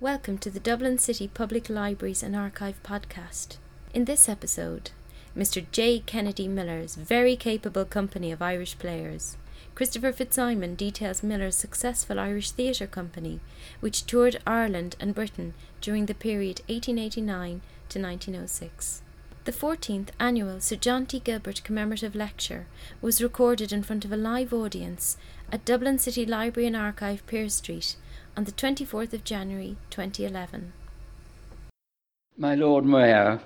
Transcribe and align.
Welcome 0.00 0.38
to 0.38 0.50
the 0.50 0.60
Dublin 0.60 0.98
City 0.98 1.26
Public 1.26 1.68
Libraries 1.68 2.22
and 2.22 2.36
Archive 2.36 2.80
podcast. 2.84 3.56
In 3.92 4.04
this 4.04 4.28
episode, 4.28 4.92
Mr. 5.36 5.66
J. 5.72 5.98
Kennedy 5.98 6.46
Miller's 6.46 6.94
very 6.94 7.34
capable 7.34 7.84
company 7.84 8.30
of 8.30 8.40
Irish 8.40 8.78
players. 8.78 9.36
Christopher 9.74 10.12
Fitzsimon 10.12 10.76
details 10.76 11.24
Miller's 11.24 11.56
successful 11.56 12.20
Irish 12.20 12.52
theatre 12.52 12.86
company, 12.86 13.40
which 13.80 14.06
toured 14.06 14.40
Ireland 14.46 14.94
and 15.00 15.16
Britain 15.16 15.54
during 15.80 16.06
the 16.06 16.14
period 16.14 16.60
1889 16.68 17.60
to 17.88 18.00
1906. 18.00 19.02
The 19.46 19.52
14th 19.52 20.10
annual 20.20 20.60
Sir 20.60 20.76
John 20.76 21.06
T. 21.06 21.18
Gilbert 21.18 21.64
commemorative 21.64 22.14
lecture 22.14 22.66
was 23.00 23.20
recorded 23.20 23.72
in 23.72 23.82
front 23.82 24.04
of 24.04 24.12
a 24.12 24.16
live 24.16 24.52
audience 24.52 25.16
at 25.50 25.64
Dublin 25.64 25.98
City 25.98 26.24
Library 26.24 26.68
and 26.68 26.76
Archive, 26.76 27.26
Pearse 27.26 27.56
Street, 27.56 27.96
on 28.38 28.44
the 28.44 28.52
24th 28.52 29.12
of 29.12 29.24
January 29.24 29.76
2011. 29.90 30.72
My 32.36 32.54
Lord 32.54 32.84
Mayor, 32.84 33.40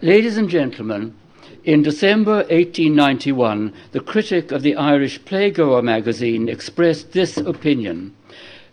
ladies 0.00 0.36
and 0.36 0.48
gentlemen, 0.48 1.16
in 1.64 1.82
December 1.82 2.36
1891, 2.48 3.74
the 3.90 3.98
critic 3.98 4.52
of 4.52 4.62
the 4.62 4.76
Irish 4.76 5.20
Playgoer 5.22 5.82
magazine 5.82 6.48
expressed 6.48 7.10
this 7.10 7.36
opinion. 7.36 8.14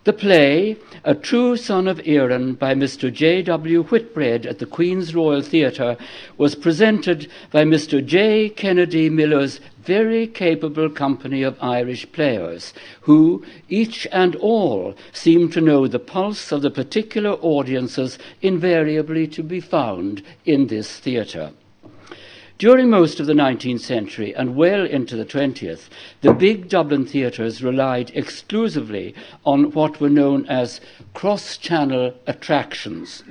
The 0.04 0.14
play, 0.14 0.78
A 1.04 1.16
True 1.16 1.58
Son 1.58 1.88
of 1.88 2.00
Erin 2.06 2.54
by 2.54 2.76
Mr. 2.76 3.12
J. 3.12 3.42
W. 3.42 3.82
Whitbread 3.82 4.46
at 4.46 4.60
the 4.60 4.68
Queen's 4.68 5.16
Royal 5.16 5.42
Theatre, 5.42 5.98
was 6.38 6.54
presented 6.54 7.28
by 7.50 7.64
Mr. 7.64 8.06
J. 8.06 8.50
Kennedy 8.50 9.10
Miller's 9.10 9.60
very 9.90 10.28
capable 10.28 10.88
company 10.88 11.42
of 11.42 11.58
Irish 11.60 12.06
players, 12.12 12.76
who, 13.02 13.44
each 13.70 14.06
and 14.12 14.36
all, 14.36 14.94
seem 15.12 15.50
to 15.50 15.60
know 15.60 15.88
the 15.88 15.98
pulse 15.98 16.52
of 16.52 16.62
the 16.62 16.70
particular 16.70 17.32
audiences 17.42 18.20
invariably 18.44 19.26
to 19.26 19.42
be 19.42 19.60
found 19.60 20.22
in 20.46 20.68
this 20.68 21.00
theatre. 21.00 21.50
During 22.60 22.92
most 22.92 23.20
of 23.20 23.26
the 23.26 23.34
19th 23.34 23.80
century 23.80 24.32
and 24.36 24.56
well 24.56 24.86
into 24.86 25.16
the 25.16 25.26
20th, 25.26 25.90
the 26.22 26.34
big 26.34 26.70
Dublin 26.70 27.08
theatres 27.08 27.64
relied 27.64 28.12
exclusively 28.14 29.16
on 29.44 29.72
what 29.72 30.00
were 30.00 30.16
known 30.22 30.46
as 30.46 30.82
cross 31.16 31.58
channel 31.58 32.14
attractions 32.28 33.24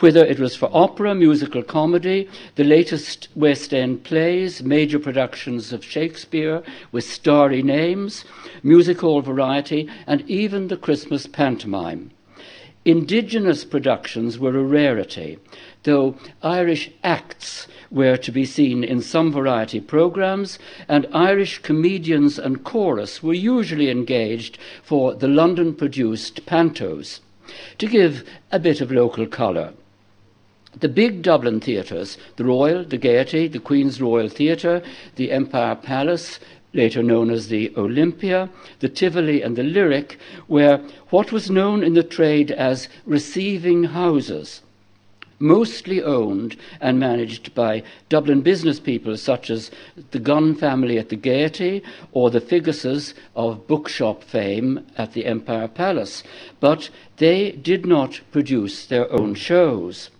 whether 0.00 0.24
it 0.24 0.38
was 0.38 0.56
for 0.56 0.70
opera, 0.72 1.14
musical 1.14 1.62
comedy, 1.62 2.28
the 2.56 2.64
latest 2.64 3.28
West 3.34 3.72
End 3.74 4.02
plays, 4.04 4.62
major 4.62 4.98
productions 4.98 5.72
of 5.72 5.84
Shakespeare 5.84 6.62
with 6.92 7.04
starry 7.04 7.62
names, 7.62 8.24
music 8.62 9.00
hall 9.00 9.20
variety, 9.22 9.88
and 10.06 10.28
even 10.28 10.68
the 10.68 10.76
Christmas 10.76 11.26
pantomime. 11.26 12.10
Indigenous 12.86 13.62
productions 13.62 14.38
were 14.38 14.56
a 14.56 14.62
rarity, 14.62 15.38
though 15.82 16.16
Irish 16.42 16.90
acts 17.04 17.68
were 17.90 18.16
to 18.16 18.32
be 18.32 18.46
seen 18.46 18.82
in 18.82 19.02
some 19.02 19.30
variety 19.30 19.80
programs, 19.80 20.58
and 20.88 21.06
Irish 21.12 21.58
comedians 21.58 22.38
and 22.38 22.64
chorus 22.64 23.22
were 23.22 23.34
usually 23.34 23.90
engaged 23.90 24.56
for 24.82 25.14
the 25.14 25.28
London 25.28 25.74
produced 25.74 26.46
pantos. 26.46 27.20
To 27.78 27.86
give 27.86 28.24
a 28.52 28.58
bit 28.58 28.80
of 28.80 28.92
local 28.92 29.26
colour, 29.26 29.72
the 30.78 30.88
big 30.88 31.22
Dublin 31.22 31.60
theatres, 31.60 32.16
the 32.36 32.44
Royal, 32.44 32.84
the 32.84 32.96
Gaiety, 32.96 33.48
the 33.48 33.58
Queen's 33.58 34.00
Royal 34.00 34.28
Theatre, 34.28 34.82
the 35.16 35.32
Empire 35.32 35.74
Palace, 35.74 36.38
later 36.72 37.02
known 37.02 37.30
as 37.30 37.48
the 37.48 37.72
Olympia, 37.76 38.48
the 38.78 38.88
Tivoli, 38.88 39.42
and 39.42 39.56
the 39.56 39.64
Lyric, 39.64 40.18
were 40.46 40.80
what 41.08 41.32
was 41.32 41.50
known 41.50 41.82
in 41.82 41.94
the 41.94 42.04
trade 42.04 42.52
as 42.52 42.88
receiving 43.04 43.84
houses, 43.84 44.62
mostly 45.40 46.02
owned 46.02 46.56
and 46.80 47.00
managed 47.00 47.54
by 47.54 47.82
Dublin 48.08 48.42
business 48.42 48.78
people 48.78 49.16
such 49.16 49.50
as 49.50 49.70
the 50.12 50.18
Gunn 50.20 50.54
family 50.54 50.98
at 50.98 51.08
the 51.08 51.16
Gaiety 51.16 51.82
or 52.12 52.30
the 52.30 52.40
Figgis's 52.40 53.14
of 53.34 53.66
bookshop 53.66 54.22
fame 54.22 54.86
at 54.96 55.14
the 55.14 55.24
Empire 55.26 55.66
Palace, 55.66 56.22
but 56.60 56.90
they 57.16 57.52
did 57.52 57.86
not 57.86 58.20
produce 58.30 58.86
their 58.86 59.10
own 59.10 59.34
shows. 59.34 60.10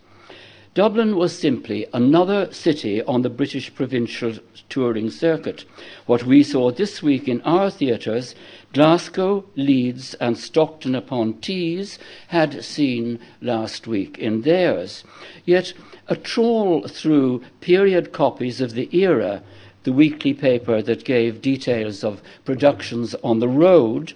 Dublin 0.72 1.16
was 1.16 1.36
simply 1.36 1.88
another 1.92 2.52
city 2.52 3.02
on 3.02 3.22
the 3.22 3.28
British 3.28 3.74
provincial 3.74 4.34
touring 4.68 5.10
circuit. 5.10 5.64
What 6.06 6.22
we 6.22 6.44
saw 6.44 6.70
this 6.70 7.02
week 7.02 7.26
in 7.26 7.40
our 7.40 7.70
theatres, 7.70 8.36
Glasgow, 8.72 9.44
Leeds, 9.56 10.14
and 10.14 10.38
Stockton 10.38 10.94
upon 10.94 11.34
Tees 11.40 11.98
had 12.28 12.64
seen 12.64 13.18
last 13.42 13.88
week 13.88 14.16
in 14.18 14.42
theirs. 14.42 15.02
Yet 15.44 15.72
a 16.06 16.14
trawl 16.14 16.86
through 16.86 17.42
period 17.60 18.12
copies 18.12 18.60
of 18.60 18.74
the 18.74 18.88
Era, 18.92 19.42
the 19.82 19.92
weekly 19.92 20.34
paper 20.34 20.80
that 20.82 21.04
gave 21.04 21.42
details 21.42 22.04
of 22.04 22.22
productions 22.44 23.16
on 23.24 23.40
the 23.40 23.48
road, 23.48 24.12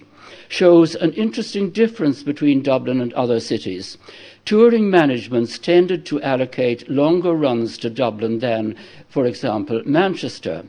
shows 0.47 0.95
an 0.95 1.11
interesting 1.13 1.69
difference 1.69 2.23
between 2.23 2.61
Dublin 2.61 3.01
and 3.01 3.11
other 3.13 3.41
cities. 3.41 3.97
Touring 4.45 4.91
managements 4.91 5.57
tended 5.57 6.05
to 6.05 6.21
allocate 6.21 6.87
longer 6.87 7.33
runs 7.33 7.79
to 7.79 7.89
Dublin 7.89 8.37
than, 8.39 8.75
for 9.09 9.25
example, 9.25 9.81
Manchester. 9.85 10.65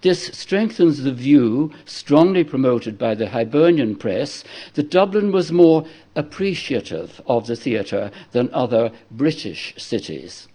This 0.00 0.26
strengthens 0.34 1.04
the 1.04 1.12
view, 1.12 1.72
strongly 1.84 2.42
promoted 2.42 2.98
by 2.98 3.14
the 3.14 3.28
Hibernian 3.28 3.94
press, 3.94 4.42
that 4.74 4.90
Dublin 4.90 5.30
was 5.30 5.52
more 5.52 5.86
appreciative 6.16 7.20
of 7.28 7.46
the 7.46 7.54
theatre 7.54 8.10
than 8.32 8.50
other 8.52 8.90
British 9.12 9.74
cities. 9.78 10.48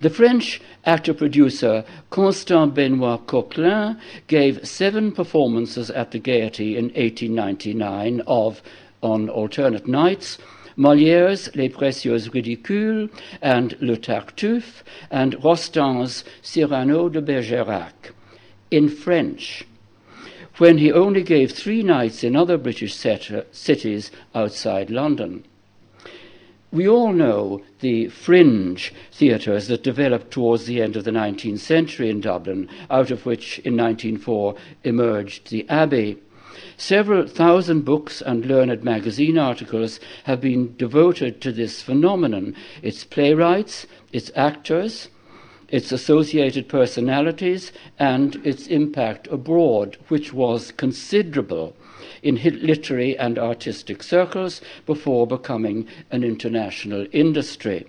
The 0.00 0.10
French 0.10 0.60
actor 0.84 1.14
producer 1.14 1.82
Constant 2.10 2.74
Benoit 2.74 3.26
Coquelin 3.26 3.98
gave 4.26 4.68
seven 4.68 5.12
performances 5.12 5.90
at 5.90 6.10
the 6.10 6.18
Gaiety 6.18 6.76
in 6.76 6.86
1899 6.90 8.20
of, 8.26 8.60
on 9.02 9.30
alternate 9.30 9.88
nights, 9.88 10.36
Molière's 10.76 11.54
Les 11.54 11.68
Précieuses 11.68 12.32
Ridicules 12.32 13.08
and 13.40 13.76
Le 13.80 13.96
Tartuffe, 13.96 14.82
and 15.10 15.36
Rostand's 15.44 16.24
Cyrano 16.42 17.08
de 17.08 17.22
Bergerac 17.22 18.12
in 18.70 18.88
French, 18.88 19.64
when 20.58 20.78
he 20.78 20.92
only 20.92 21.22
gave 21.22 21.52
three 21.52 21.82
nights 21.82 22.24
in 22.24 22.34
other 22.34 22.58
British 22.58 22.94
cities 22.94 24.10
outside 24.34 24.90
London. 24.90 25.44
We 26.72 26.88
all 26.88 27.12
know 27.12 27.62
the 27.78 28.08
fringe 28.08 28.92
theatres 29.12 29.68
that 29.68 29.84
developed 29.84 30.32
towards 30.32 30.64
the 30.64 30.82
end 30.82 30.96
of 30.96 31.04
the 31.04 31.12
19th 31.12 31.60
century 31.60 32.10
in 32.10 32.20
Dublin, 32.20 32.68
out 32.90 33.12
of 33.12 33.24
which 33.24 33.60
in 33.60 33.76
1904 33.76 34.56
emerged 34.82 35.50
the 35.50 35.68
Abbey. 35.68 36.18
Several 36.76 37.26
thousand 37.26 37.84
books 37.84 38.20
and 38.20 38.44
learned 38.46 38.82
magazine 38.82 39.38
articles 39.38 40.00
have 40.24 40.40
been 40.40 40.74
devoted 40.76 41.40
to 41.42 41.52
this 41.52 41.82
phenomenon, 41.82 42.54
its 42.82 43.04
playwrights, 43.04 43.86
its 44.12 44.30
actors, 44.34 45.08
its 45.68 45.92
associated 45.92 46.68
personalities, 46.68 47.72
and 47.98 48.36
its 48.44 48.66
impact 48.66 49.28
abroad, 49.28 49.96
which 50.08 50.32
was 50.32 50.72
considerable 50.72 51.74
in 52.22 52.40
literary 52.42 53.16
and 53.18 53.38
artistic 53.38 54.02
circles 54.02 54.60
before 54.86 55.26
becoming 55.26 55.86
an 56.10 56.24
international 56.24 57.06
industry. 57.12 57.86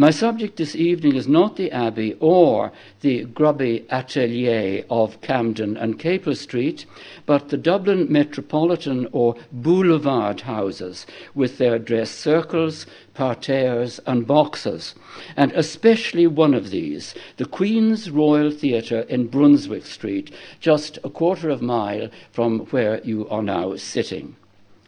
My 0.00 0.10
subject 0.10 0.58
this 0.58 0.76
evening 0.76 1.16
is 1.16 1.26
not 1.26 1.56
the 1.56 1.72
Abbey 1.72 2.16
or 2.20 2.70
the 3.00 3.24
grubby 3.24 3.84
atelier 3.90 4.84
of 4.88 5.20
Camden 5.22 5.76
and 5.76 5.98
Capel 5.98 6.36
Street, 6.36 6.86
but 7.26 7.48
the 7.48 7.56
Dublin 7.56 8.06
Metropolitan 8.08 9.08
or 9.10 9.34
Boulevard 9.50 10.42
houses 10.42 11.04
with 11.34 11.58
their 11.58 11.80
dress 11.80 12.12
circles, 12.12 12.86
parterres, 13.12 13.98
and 14.06 14.24
boxes, 14.24 14.94
and 15.36 15.50
especially 15.50 16.28
one 16.28 16.54
of 16.54 16.70
these, 16.70 17.12
the 17.36 17.44
Queen's 17.44 18.08
Royal 18.08 18.52
Theatre 18.52 19.00
in 19.08 19.26
Brunswick 19.26 19.84
Street, 19.84 20.32
just 20.60 21.00
a 21.02 21.10
quarter 21.10 21.50
of 21.50 21.60
a 21.60 21.64
mile 21.64 22.08
from 22.30 22.60
where 22.66 23.00
you 23.02 23.28
are 23.30 23.42
now 23.42 23.74
sitting. 23.74 24.36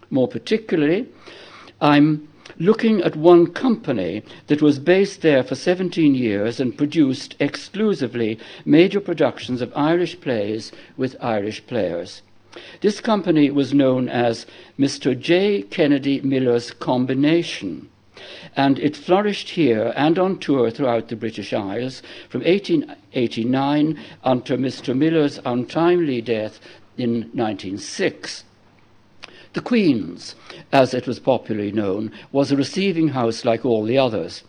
More 0.09 0.29
particularly, 0.29 1.09
I'm 1.81 2.29
looking 2.59 3.01
at 3.03 3.17
one 3.17 3.47
company 3.47 4.23
that 4.47 4.63
was 4.63 4.79
based 4.79 5.23
there 5.23 5.43
for 5.43 5.55
17 5.55 6.15
years 6.15 6.61
and 6.61 6.77
produced 6.77 7.37
exclusively 7.39 8.39
major 8.65 9.01
productions 9.01 9.61
of 9.61 9.73
Irish 9.77 10.21
plays 10.21 10.73
with 10.97 11.17
Irish 11.21 11.67
players. 11.67 12.23
This 12.81 13.01
company 13.01 13.51
was 13.51 13.73
known 13.73 14.09
as 14.09 14.47
Mr. 14.79 15.19
J. 15.19 15.63
Kennedy 15.63 16.21
Miller's 16.21 16.73
Combination, 16.73 17.89
and 18.57 18.79
it 18.81 18.97
flourished 18.97 19.51
here 19.51 19.93
and 19.97 20.19
on 20.19 20.39
tour 20.39 20.71
throughout 20.71 21.09
the 21.09 21.17
British 21.17 21.53
Isles 21.53 22.03
from 22.29 22.43
1889 22.43 23.99
until 24.25 24.57
Mr. 24.57 24.97
Miller's 24.97 25.39
untimely 25.45 26.21
death 26.21 26.61
in 26.99 27.31
1906. 27.33 28.45
The 29.53 29.61
Queen's, 29.61 30.37
as 30.71 30.95
it 30.95 31.09
was 31.09 31.19
popularly 31.19 31.73
known, 31.73 32.13
was 32.31 32.53
a 32.53 32.57
receiving 32.57 33.09
house 33.09 33.45
like 33.45 33.65
all 33.65 33.83
the 33.83 33.99
others. 33.99 34.45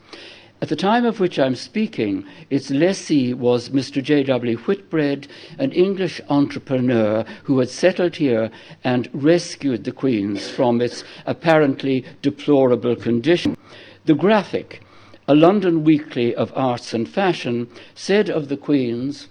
At 0.62 0.70
the 0.70 0.76
time 0.76 1.06
of 1.06 1.20
which 1.20 1.40
I'm 1.40 1.56
speaking, 1.56 2.24
its 2.52 2.70
lessee 2.70 3.34
was 3.34 3.70
Mr. 3.70 4.04
J.W. 4.04 4.58
Whitbread, 4.58 5.28
an 5.58 5.72
English 5.72 6.22
entrepreneur 6.30 7.26
who 7.46 7.58
had 7.58 7.70
settled 7.70 8.18
here 8.18 8.52
and 8.84 9.10
rescued 9.12 9.86
the 9.86 9.92
Queen's 9.92 10.48
from 10.48 10.80
its 10.82 11.04
apparently 11.26 12.06
deplorable 12.22 12.96
condition. 12.96 13.58
The 14.06 14.14
Graphic, 14.14 14.84
a 15.28 15.34
London 15.34 15.84
weekly 15.84 16.36
of 16.36 16.54
arts 16.56 16.94
and 16.94 17.10
fashion, 17.10 17.70
said 17.96 18.30
of 18.30 18.50
the 18.50 18.58
Queen's, 18.58 19.30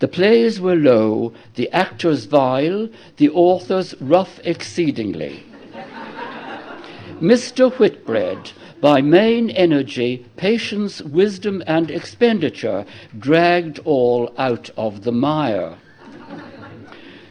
the 0.00 0.08
plays 0.08 0.60
were 0.60 0.76
low, 0.76 1.32
the 1.54 1.70
actors 1.70 2.24
vile, 2.24 2.88
the 3.16 3.30
authors 3.30 3.94
rough 4.00 4.40
exceedingly. 4.44 5.44
Mr. 7.20 7.72
Whitbread, 7.72 8.52
by 8.80 9.00
main 9.00 9.48
energy, 9.50 10.26
patience, 10.36 11.00
wisdom, 11.00 11.62
and 11.66 11.90
expenditure, 11.90 12.84
dragged 13.18 13.78
all 13.84 14.34
out 14.36 14.68
of 14.76 15.04
the 15.04 15.12
mire. 15.12 15.78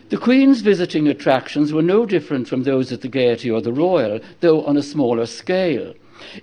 The 0.09 0.17
Queen's 0.17 0.61
visiting 0.61 1.07
attractions 1.07 1.73
were 1.73 1.81
no 1.81 2.05
different 2.05 2.47
from 2.47 2.63
those 2.63 2.91
at 2.91 3.01
the 3.01 3.07
Gaiety 3.07 3.51
or 3.51 3.61
the 3.61 3.73
Royal, 3.73 4.19
though 4.39 4.63
on 4.65 4.77
a 4.77 4.83
smaller 4.83 5.25
scale. 5.25 5.93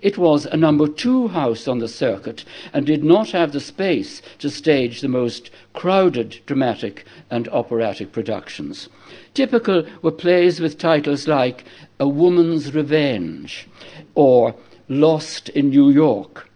It 0.03 0.19
was 0.19 0.47
a 0.47 0.57
number 0.57 0.89
two 0.89 1.29
house 1.29 1.69
on 1.69 1.79
the 1.79 1.89
circuit 1.89 2.45
and 2.73 2.87
did 2.87 3.05
not 3.05 3.31
have 3.31 3.53
the 3.53 3.61
space 3.61 4.23
to 4.39 4.51
stage 4.51 5.01
the 5.01 5.09
most 5.09 5.51
crowded 5.73 6.41
dramatic 6.47 7.05
and 7.31 7.49
operatic 7.49 8.13
productions. 8.13 8.89
Typical 9.35 9.85
were 10.03 10.11
plays 10.11 10.61
with 10.61 10.79
titles 10.79 11.29
like 11.29 11.65
A 11.99 12.09
Woman's 12.09 12.75
Revenge 12.75 13.69
or 14.15 14.55
Lost 14.89 15.49
in 15.51 15.71
New 15.71 15.91
York. 15.91 16.49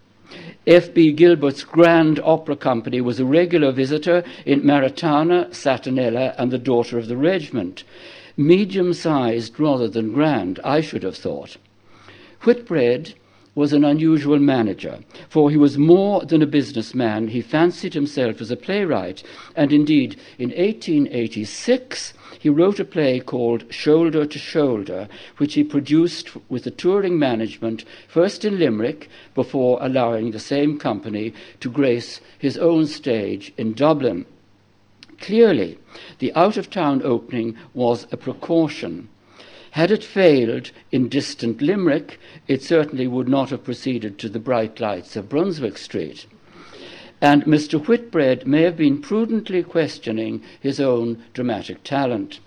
F.B. 0.66 1.12
Gilbert's 1.12 1.62
Grand 1.62 2.18
Opera 2.20 2.56
Company 2.56 3.00
was 3.00 3.20
a 3.20 3.24
regular 3.24 3.70
visitor 3.70 4.24
in 4.46 4.62
Maritana, 4.62 5.50
Satanella, 5.50 6.34
and 6.38 6.50
The 6.50 6.58
Daughter 6.58 6.98
of 6.98 7.06
the 7.06 7.16
Regiment. 7.16 7.84
Medium 8.36 8.92
sized 8.94 9.60
rather 9.60 9.86
than 9.86 10.12
grand, 10.12 10.58
I 10.64 10.80
should 10.80 11.02
have 11.02 11.16
thought. 11.16 11.56
Whitbread 12.42 13.14
was 13.54 13.72
an 13.72 13.84
unusual 13.84 14.38
manager, 14.38 14.98
for 15.28 15.50
he 15.50 15.56
was 15.56 15.78
more 15.78 16.24
than 16.24 16.42
a 16.42 16.46
businessman. 16.46 17.28
He 17.28 17.40
fancied 17.40 17.94
himself 17.94 18.40
as 18.40 18.50
a 18.50 18.56
playwright, 18.56 19.22
and 19.54 19.72
indeed, 19.72 20.16
in 20.38 20.48
1886, 20.50 22.14
he 22.38 22.48
wrote 22.48 22.80
a 22.80 22.84
play 22.84 23.20
called 23.20 23.72
Shoulder 23.72 24.26
to 24.26 24.38
Shoulder, 24.38 25.08
which 25.36 25.54
he 25.54 25.62
produced 25.62 26.30
with 26.50 26.64
the 26.64 26.70
touring 26.70 27.18
management 27.18 27.84
first 28.08 28.44
in 28.44 28.58
Limerick 28.58 29.08
before 29.34 29.78
allowing 29.80 30.32
the 30.32 30.40
same 30.40 30.78
company 30.78 31.32
to 31.60 31.70
grace 31.70 32.20
his 32.38 32.58
own 32.58 32.86
stage 32.86 33.52
in 33.56 33.72
Dublin. 33.72 34.26
Clearly, 35.20 35.78
the 36.18 36.34
out 36.34 36.56
of 36.56 36.70
town 36.70 37.02
opening 37.04 37.56
was 37.72 38.06
a 38.10 38.16
precaution. 38.16 39.08
Had 39.74 39.90
it 39.90 40.02
failed 40.02 40.72
in 40.90 41.08
distant 41.08 41.62
Limerick, 41.62 42.18
it 42.48 42.62
certainly 42.62 43.06
would 43.06 43.28
not 43.28 43.50
have 43.50 43.62
proceeded 43.62 44.18
to 44.18 44.28
the 44.28 44.40
bright 44.40 44.80
lights 44.80 45.14
of 45.14 45.28
Brunswick 45.28 45.78
Street 45.78 46.26
and 47.24 47.44
Mr. 47.44 47.82
Whitbread 47.82 48.46
may 48.46 48.62
have 48.64 48.76
been 48.76 49.00
prudently 49.00 49.62
questioning 49.62 50.42
his 50.60 50.78
own 50.78 51.24
dramatic 51.32 51.82
talent. 51.82 52.38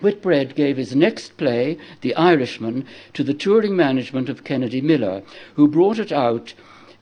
Whitbread 0.00 0.56
gave 0.56 0.76
his 0.76 0.96
next 0.96 1.36
play, 1.36 1.78
The 2.00 2.12
Irishman, 2.16 2.84
to 3.14 3.22
the 3.22 3.34
touring 3.34 3.76
management 3.76 4.28
of 4.28 4.42
Kennedy 4.42 4.80
Miller, 4.80 5.22
who 5.54 5.68
brought 5.68 6.00
it 6.00 6.10
out 6.10 6.54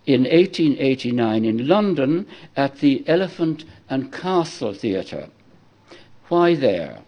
in 0.05 0.25
1889 0.25 1.47
in 1.47 1.67
London 1.67 2.27
at 2.57 2.81
the 2.81 3.03
Elephant 3.07 3.65
and 3.89 4.13
Castle 4.13 4.75
Theatre. 4.75 5.29
Why 6.29 6.55
there? 6.55 6.99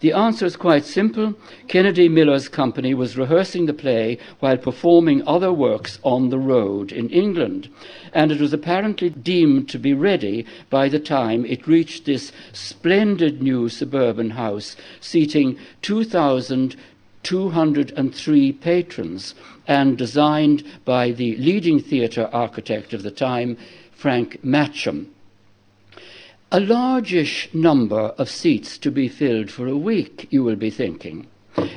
The 0.00 0.12
answer 0.12 0.46
is 0.46 0.56
quite 0.56 0.84
simple. 0.84 1.34
Kennedy 1.68 2.08
Miller's 2.08 2.48
company 2.48 2.94
was 2.94 3.16
rehearsing 3.16 3.66
the 3.66 3.72
play 3.72 4.18
while 4.40 4.56
performing 4.56 5.22
other 5.26 5.52
works 5.52 6.00
on 6.02 6.28
the 6.28 6.38
road 6.38 6.90
in 6.92 7.08
England, 7.10 7.68
and 8.12 8.32
it 8.32 8.40
was 8.40 8.52
apparently 8.52 9.10
deemed 9.10 9.68
to 9.68 9.78
be 9.78 9.94
ready 9.94 10.44
by 10.70 10.88
the 10.88 10.98
time 10.98 11.46
it 11.46 11.66
reached 11.66 12.04
this 12.04 12.32
splendid 12.52 13.40
new 13.42 13.68
suburban 13.68 14.30
house, 14.30 14.74
seating 15.00 15.56
2,203 15.82 18.52
patrons, 18.52 19.34
and 19.66 19.96
designed 19.96 20.64
by 20.84 21.12
the 21.12 21.36
leading 21.36 21.80
theatre 21.80 22.28
architect 22.32 22.92
of 22.92 23.02
the 23.02 23.10
time, 23.10 23.56
Frank 23.92 24.44
Matcham 24.44 25.06
a 26.52 26.60
largish 26.60 27.48
number 27.54 28.12
of 28.18 28.28
seats 28.28 28.76
to 28.76 28.90
be 28.90 29.08
filled 29.08 29.50
for 29.50 29.66
a 29.66 29.76
week, 29.76 30.28
you 30.28 30.44
will 30.44 30.54
be 30.54 30.68
thinking, 30.68 31.26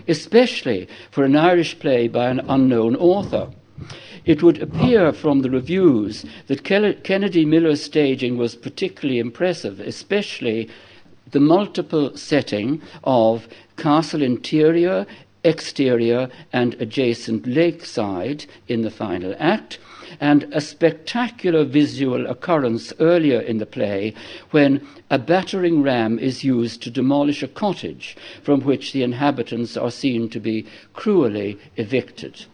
especially 0.06 0.86
for 1.12 1.24
an 1.24 1.34
Irish 1.34 1.80
play 1.80 2.10
by 2.10 2.28
an 2.28 2.42
unknown 2.50 2.94
author. 2.98 3.50
It 4.26 4.44
would 4.44 4.62
appear 4.62 5.14
from 5.14 5.40
the 5.40 5.50
reviews 5.50 6.26
that 6.48 6.66
Kennedy 6.66 7.46
Miller's 7.46 7.82
staging 7.82 8.38
was 8.38 8.56
particularly 8.56 9.20
impressive, 9.20 9.80
especially 9.80 10.70
the 11.32 11.40
multiple 11.40 12.16
setting 12.18 12.82
of 13.06 13.48
castle 13.78 14.22
interior, 14.22 15.06
exterior, 15.46 16.28
and 16.52 16.74
adjacent 16.82 17.48
lakeside 17.48 18.46
in 18.68 18.82
the 18.82 18.92
final 18.92 19.36
act, 19.40 19.80
and 20.20 20.44
a 20.52 20.62
spectacular 20.62 21.64
visual 21.64 22.28
occurrence 22.28 22.94
earlier 23.00 23.40
in 23.40 23.58
the 23.58 23.66
play 23.66 24.14
when 24.52 24.86
a 25.10 25.20
battering 25.20 25.82
ram 25.82 26.20
is 26.20 26.44
used 26.44 26.82
to 26.82 26.90
demolish 26.90 27.44
a 27.44 27.48
cottage 27.48 28.18
from 28.44 28.62
which 28.62 28.94
the 28.94 29.04
inhabitants 29.04 29.78
are 29.78 29.92
seen 29.92 30.30
to 30.30 30.40
be 30.40 30.66
cruelly 30.94 31.58
evicted. 31.78 32.46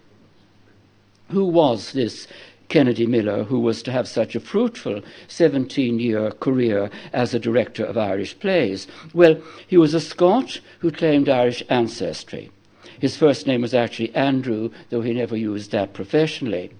Who 1.29 1.45
was 1.45 1.93
this 1.93 2.27
Kennedy 2.67 3.05
Miller, 3.05 3.43
who 3.43 3.59
was 3.59 3.83
to 3.83 3.91
have 3.91 4.07
such 4.07 4.33
a 4.33 4.39
fruitful 4.39 5.01
17 5.27 5.99
year 5.99 6.31
career 6.31 6.89
as 7.11 7.33
a 7.33 7.39
director 7.39 7.83
of 7.83 7.97
Irish 7.97 8.39
plays? 8.39 8.87
Well, 9.13 9.41
he 9.67 9.77
was 9.77 9.93
a 9.93 9.99
Scot 9.99 10.61
who 10.79 10.89
claimed 10.89 11.27
Irish 11.27 11.63
ancestry. 11.69 12.49
His 12.99 13.17
first 13.17 13.47
name 13.47 13.61
was 13.61 13.73
actually 13.73 14.13
Andrew, 14.15 14.69
though 14.89 15.01
he 15.01 15.11
never 15.11 15.35
used 15.35 15.71
that 15.71 15.93
professionally. 15.93 16.71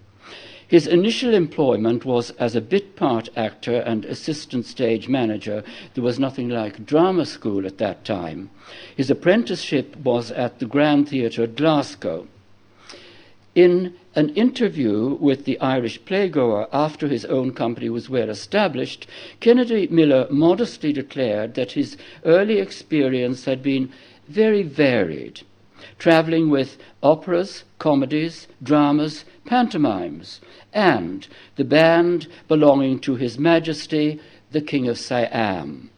His 0.72 0.88
initial 0.88 1.34
employment 1.34 2.06
was 2.06 2.30
as 2.40 2.56
a 2.56 2.62
bit 2.62 2.96
part 2.96 3.28
actor 3.36 3.76
and 3.82 4.06
assistant 4.06 4.66
stage 4.66 5.10
manager. 5.10 5.66
There 5.94 6.04
was 6.04 6.18
nothing 6.18 6.48
like 6.48 6.86
drama 6.86 7.26
school 7.26 7.66
at 7.66 7.78
that 7.80 8.06
time. 8.06 8.50
His 8.96 9.10
apprenticeship 9.10 9.98
was 9.98 10.32
at 10.32 10.60
the 10.60 10.66
Grand 10.66 11.10
Theatre, 11.10 11.46
Glasgow. 11.46 12.26
In 13.54 13.96
an 14.16 14.30
interview 14.30 15.18
with 15.20 15.44
the 15.44 15.60
Irish 15.60 16.00
Playgoer 16.04 16.70
after 16.72 17.10
his 17.10 17.26
own 17.26 17.52
company 17.52 17.90
was 17.90 18.10
well 18.10 18.30
established, 18.30 19.08
Kennedy 19.42 19.88
Miller 19.88 20.26
modestly 20.30 20.94
declared 20.94 21.56
that 21.56 21.74
his 21.74 21.98
early 22.24 22.60
experience 22.60 23.44
had 23.44 23.62
been 23.62 23.92
very 24.30 24.64
varied, 24.64 25.42
travelling 26.00 26.50
with 26.50 26.78
operas, 27.04 27.66
comedies, 27.78 28.48
dramas, 28.64 29.26
pantomimes, 29.52 30.40
and 30.72 31.28
the 31.58 31.66
band 31.66 32.26
belonging 32.48 32.98
to 32.98 33.16
His 33.16 33.38
Majesty 33.38 34.18
the 34.54 34.62
King 34.62 34.88
of 34.88 34.98
Siam. 34.98 35.90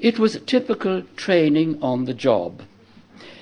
It 0.00 0.18
was 0.18 0.40
typical 0.46 1.02
training 1.16 1.78
on 1.82 2.06
the 2.06 2.14
job. 2.14 2.62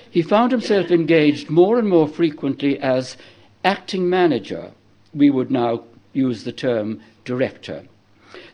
He 0.09 0.21
found 0.21 0.51
himself 0.51 0.91
engaged 0.91 1.49
more 1.49 1.79
and 1.79 1.87
more 1.87 2.09
frequently 2.09 2.77
as 2.77 3.15
acting 3.63 4.09
manager. 4.09 4.71
We 5.13 5.29
would 5.29 5.49
now 5.49 5.85
use 6.11 6.43
the 6.43 6.51
term 6.51 6.99
director 7.23 7.85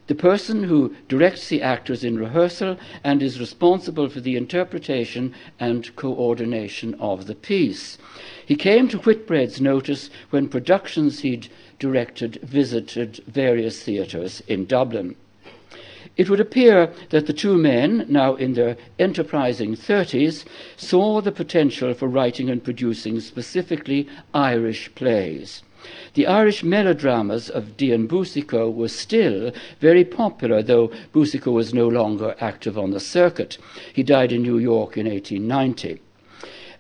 the 0.08 0.16
person 0.16 0.64
who 0.64 0.96
directs 1.08 1.50
the 1.50 1.62
actors 1.62 2.04
in 2.04 2.18
rehearsal 2.18 2.78
and 3.04 3.22
is 3.22 3.40
responsible 3.40 4.10
for 4.10 4.22
the 4.22 4.36
interpretation 4.36 5.34
and 5.60 5.96
coordination 5.96 6.94
of 6.96 7.28
the 7.28 7.36
piece. 7.36 7.98
He 8.46 8.56
came 8.56 8.88
to 8.88 8.98
Whitbread's 9.00 9.60
notice 9.60 10.10
when 10.30 10.48
productions 10.48 11.20
he'd 11.20 11.50
directed 11.80 12.40
visited 12.42 13.22
various 13.28 13.84
theatres 13.84 14.42
in 14.48 14.66
Dublin. 14.66 15.16
It 16.16 16.30
would 16.30 16.40
appear 16.40 16.92
that 17.10 17.28
the 17.28 17.34
two 17.34 17.58
men, 17.58 18.06
now 18.10 18.34
in 18.36 18.54
their 18.54 18.78
enterprising 18.98 19.76
30s, 19.76 20.46
saw 20.76 21.22
the 21.22 21.32
potential 21.32 21.94
for 21.94 22.08
writing 22.08 22.50
and 22.50 22.64
producing 22.64 23.20
specifically 23.20 24.08
Irish 24.34 24.94
plays. 24.96 25.62
The 26.14 26.28
Irish 26.28 26.64
melodramas 26.64 27.50
of 27.50 27.78
Dion 27.78 28.08
Boucicault 28.08 28.72
were 28.72 28.88
still 28.88 29.52
very 29.80 30.04
popular, 30.04 30.64
though 30.64 30.92
Boucicault 31.12 31.52
was 31.52 31.74
no 31.74 31.88
longer 31.88 32.36
active 32.40 32.78
on 32.78 32.92
the 32.92 33.00
circuit. 33.00 33.58
He 33.94 34.04
died 34.04 34.32
in 34.32 34.42
New 34.42 34.58
York 34.58 34.98
in 34.98 35.08
1890. 35.08 36.02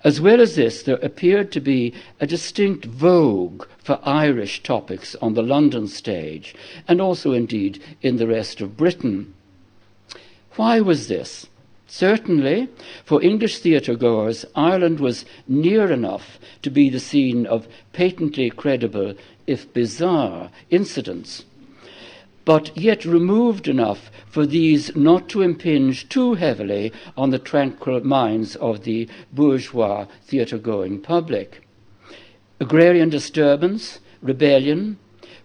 As 0.03 0.21
well 0.21 0.41
as 0.41 0.55
this, 0.55 0.83
there 0.83 0.97
appeared 0.97 1.51
to 1.51 1.59
be 1.59 1.93
a 2.19 2.27
distinct 2.27 2.85
vogue 2.85 3.65
for 3.79 3.99
Irish 4.03 4.63
topics 4.63 5.15
on 5.15 5.33
the 5.33 5.43
London 5.43 5.87
stage, 5.87 6.55
and 6.87 7.01
also 7.01 7.33
indeed 7.33 7.81
in 8.01 8.17
the 8.17 8.27
rest 8.27 8.61
of 8.61 8.77
Britain. 8.77 9.33
Why 10.55 10.79
was 10.79 11.07
this? 11.07 11.47
Certainly, 11.87 12.67
for 13.05 13.23
English 13.23 13.59
theatre 13.59 13.95
goers, 13.95 14.45
Ireland 14.55 14.99
was 14.99 15.25
near 15.47 15.89
enough 15.89 16.37
to 16.61 16.69
be 16.69 16.89
the 16.89 16.99
scene 16.99 17.45
of 17.45 17.67
patently 17.93 18.49
credible, 18.49 19.13
if 19.47 19.73
bizarre, 19.73 20.51
incidents, 20.69 21.45
but 22.43 22.77
yet 22.77 23.05
removed 23.05 23.69
enough 23.69 24.11
for 24.27 24.45
these 24.45 24.93
not 24.95 25.29
to 25.29 25.41
impinge 25.41 26.09
too 26.09 26.33
heavily 26.33 26.91
on 27.15 27.29
the 27.29 27.39
tranquil 27.39 28.01
minds 28.05 28.57
of 28.57 28.83
the 28.83 29.07
bourgeois 29.31 30.05
theatre 30.23 30.57
going 30.57 31.01
public. 31.01 31.65
Agrarian 32.59 33.09
disturbance, 33.09 33.99
rebellion, 34.21 34.97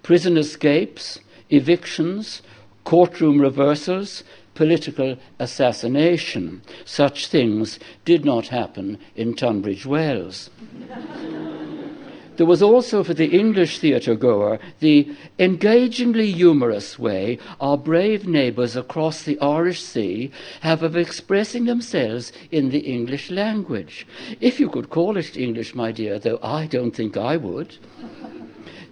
prison 0.02 0.36
escapes, 0.36 1.20
evictions, 1.50 2.42
courtroom 2.84 3.40
reversals, 3.40 4.24
political 4.54 5.16
assassination. 5.38 6.62
Such 6.84 7.26
things 7.26 7.78
did 8.04 8.24
not 8.24 8.48
happen 8.48 8.98
in 9.16 9.34
Tunbridge 9.34 9.86
Wells. 9.86 10.50
There 12.36 12.46
was 12.46 12.62
also 12.62 13.04
for 13.04 13.12
the 13.12 13.38
English 13.38 13.78
theatre 13.78 14.14
goer 14.14 14.58
the 14.80 15.14
engagingly 15.38 16.32
humorous 16.32 16.98
way 16.98 17.38
our 17.60 17.76
brave 17.76 18.26
neighbours 18.26 18.74
across 18.74 19.22
the 19.22 19.38
Irish 19.38 19.82
Sea 19.82 20.30
have 20.62 20.82
of 20.82 20.96
expressing 20.96 21.66
themselves 21.66 22.32
in 22.50 22.70
the 22.70 22.80
English 22.80 23.30
language. 23.30 24.06
If 24.40 24.58
you 24.58 24.70
could 24.70 24.88
call 24.88 25.18
it 25.18 25.36
English, 25.36 25.74
my 25.74 25.92
dear, 25.92 26.18
though 26.18 26.38
I 26.42 26.66
don't 26.66 26.96
think 26.96 27.16
I 27.18 27.36
would. 27.36 27.76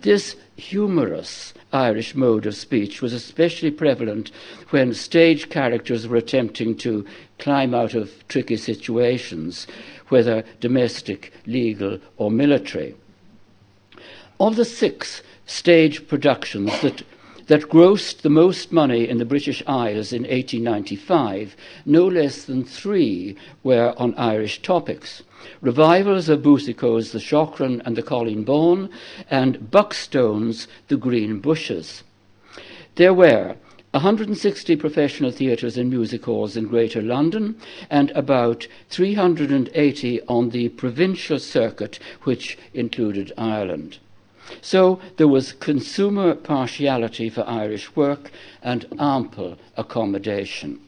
This 0.01 0.37
humorous 0.57 1.53
Irish 1.73 2.15
mode 2.15 2.47
of 2.47 2.55
speech 2.55 3.03
was 3.03 3.13
especially 3.13 3.71
prevalent 3.71 4.31
when 4.71 4.95
stage 4.95 5.51
characters 5.51 6.09
were 6.09 6.17
attempting 6.17 6.77
to 6.79 7.05
climb 7.39 7.75
out 7.75 7.95
of 7.95 8.27
tricky 8.27 8.57
situations, 8.57 9.67
whether 10.09 10.43
domestic, 10.59 11.33
legal, 11.47 11.99
or 12.17 12.31
military. 12.31 12.95
Of 14.39 14.57
the 14.57 14.65
six 14.65 15.23
stage 15.47 16.09
productions 16.09 16.81
that 16.81 17.03
that 17.51 17.63
grossed 17.63 18.21
the 18.21 18.31
most 18.31 18.71
money 18.71 19.09
in 19.09 19.19
the 19.19 19.25
British 19.25 19.61
Isles 19.67 20.13
in 20.13 20.23
1895, 20.23 21.57
no 21.85 22.07
less 22.07 22.45
than 22.45 22.63
three 22.63 23.37
were 23.65 23.93
on 23.99 24.15
Irish 24.15 24.63
topics. 24.63 25.25
Revivals 25.61 26.29
of 26.29 26.43
Boucicault's 26.43 27.13
The 27.13 27.19
Shaughraun 27.19 27.83
and 27.85 27.97
the 27.97 28.03
Colleen 28.03 28.45
Bawn, 28.45 28.91
and 29.31 29.71
Buckstone's 29.71 30.69
The 30.89 30.97
Green 30.97 31.41
Bushes. 31.41 32.03
There 32.97 33.15
were 33.15 33.57
160 33.93 34.77
professional 34.77 35.33
theatres 35.33 35.77
and 35.77 35.91
music 35.91 36.25
halls 36.25 36.57
in 36.57 36.69
Greater 36.69 37.03
London, 37.03 37.57
and 37.91 38.11
about 38.13 38.69
380 38.89 40.21
on 40.29 40.51
the 40.51 40.69
provincial 40.69 41.39
circuit, 41.41 41.99
which 42.23 42.57
included 42.73 43.33
Ireland. 43.37 43.99
So 44.63 45.01
there 45.17 45.29
was 45.29 45.53
consumer 45.53 46.35
partiality 46.35 47.31
for 47.31 47.47
Irish 47.49 47.95
work 47.97 48.31
and 48.63 48.87
ample 48.99 49.59
accommodation. 49.77 50.81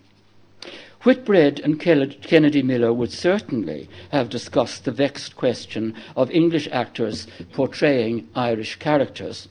Whitbread 1.04 1.58
and 1.58 1.80
Kennedy 1.80 2.62
Miller 2.62 2.92
would 2.92 3.10
certainly 3.10 3.88
have 4.12 4.28
discussed 4.28 4.84
the 4.84 4.92
vexed 4.92 5.34
question 5.34 5.94
of 6.14 6.30
English 6.30 6.68
actors 6.70 7.26
portraying 7.52 8.28
Irish 8.36 8.76
characters. 8.76 9.48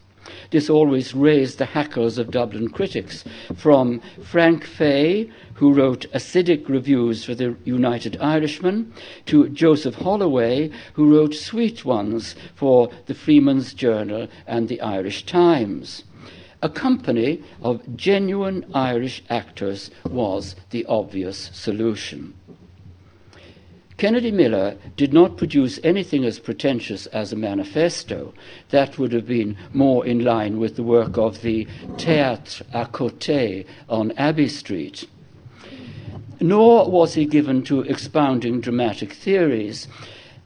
This 0.51 0.69
always 0.69 1.13
raised 1.13 1.57
the 1.57 1.65
hackles 1.65 2.17
of 2.17 2.31
Dublin 2.31 2.69
critics, 2.69 3.25
from 3.53 3.99
Frank 4.23 4.63
Fay, 4.63 5.29
who 5.55 5.73
wrote 5.73 6.05
acidic 6.13 6.69
reviews 6.69 7.25
for 7.25 7.35
the 7.35 7.57
United 7.65 8.15
Irishman, 8.21 8.93
to 9.25 9.49
Joseph 9.49 9.95
Holloway, 9.95 10.69
who 10.93 11.13
wrote 11.13 11.33
sweet 11.33 11.83
ones 11.83 12.33
for 12.55 12.89
the 13.07 13.13
Freeman's 13.13 13.73
Journal 13.73 14.29
and 14.47 14.69
the 14.69 14.79
Irish 14.79 15.25
Times. 15.25 16.05
A 16.63 16.69
company 16.69 17.41
of 17.63 17.95
genuine 17.95 18.65
Irish 18.73 19.23
actors 19.29 19.89
was 20.07 20.55
the 20.69 20.85
obvious 20.85 21.49
solution. 21.53 22.35
Kennedy 23.97 24.31
Miller 24.31 24.77
did 24.95 25.13
not 25.13 25.37
produce 25.37 25.79
anything 25.83 26.23
as 26.23 26.39
pretentious 26.39 27.05
as 27.07 27.31
a 27.31 27.35
manifesto. 27.35 28.33
That 28.69 28.97
would 28.97 29.11
have 29.11 29.27
been 29.27 29.57
more 29.73 30.05
in 30.05 30.23
line 30.23 30.59
with 30.59 30.75
the 30.75 30.83
work 30.83 31.17
of 31.17 31.41
the 31.41 31.67
Théâtre 31.97 32.63
à 32.73 32.89
Côté 32.89 33.65
on 33.89 34.11
Abbey 34.17 34.47
Street. 34.47 35.05
Nor 36.39 36.89
was 36.89 37.13
he 37.13 37.25
given 37.25 37.61
to 37.63 37.81
expounding 37.81 38.59
dramatic 38.59 39.13
theories. 39.13 39.87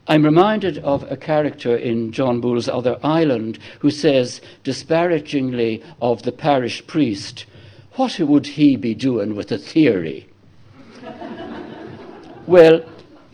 I'm 0.08 0.24
reminded 0.24 0.78
of 0.78 1.10
a 1.10 1.16
character 1.16 1.76
in 1.76 2.12
John 2.12 2.40
Bull's 2.40 2.68
Other 2.68 2.96
Island 3.02 3.58
who 3.80 3.90
says 3.90 4.40
disparagingly 4.62 5.82
of 6.00 6.22
the 6.22 6.30
parish 6.30 6.86
priest, 6.86 7.44
What 7.94 8.18
would 8.20 8.46
he 8.46 8.76
be 8.76 8.94
doing 8.94 9.34
with 9.34 9.50
a 9.50 9.58
theory? 9.58 10.28
well, 12.46 12.82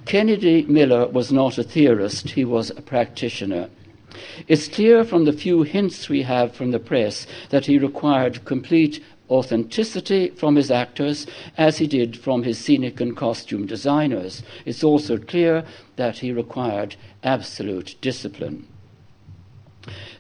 Kennedy 0.06 0.62
Miller 0.62 1.06
was 1.08 1.30
not 1.30 1.58
a 1.58 1.62
theorist, 1.62 2.30
he 2.30 2.44
was 2.44 2.70
a 2.70 2.80
practitioner. 2.80 3.68
It's 4.48 4.68
clear 4.68 5.04
from 5.04 5.24
the 5.24 5.32
few 5.32 5.62
hints 5.62 6.08
we 6.08 6.22
have 6.22 6.54
from 6.54 6.70
the 6.70 6.78
press 6.78 7.26
that 7.50 7.66
he 7.66 7.78
required 7.78 8.44
complete 8.44 9.02
authenticity 9.32 10.28
from 10.30 10.56
his 10.56 10.70
actors 10.70 11.26
as 11.56 11.78
he 11.78 11.86
did 11.86 12.18
from 12.18 12.42
his 12.42 12.58
scenic 12.58 13.00
and 13.00 13.16
costume 13.16 13.66
designers. 13.66 14.42
It's 14.64 14.84
also 14.84 15.16
clear 15.16 15.64
that 15.96 16.18
he 16.18 16.32
required 16.32 16.96
absolute 17.24 17.96
discipline. 18.00 18.68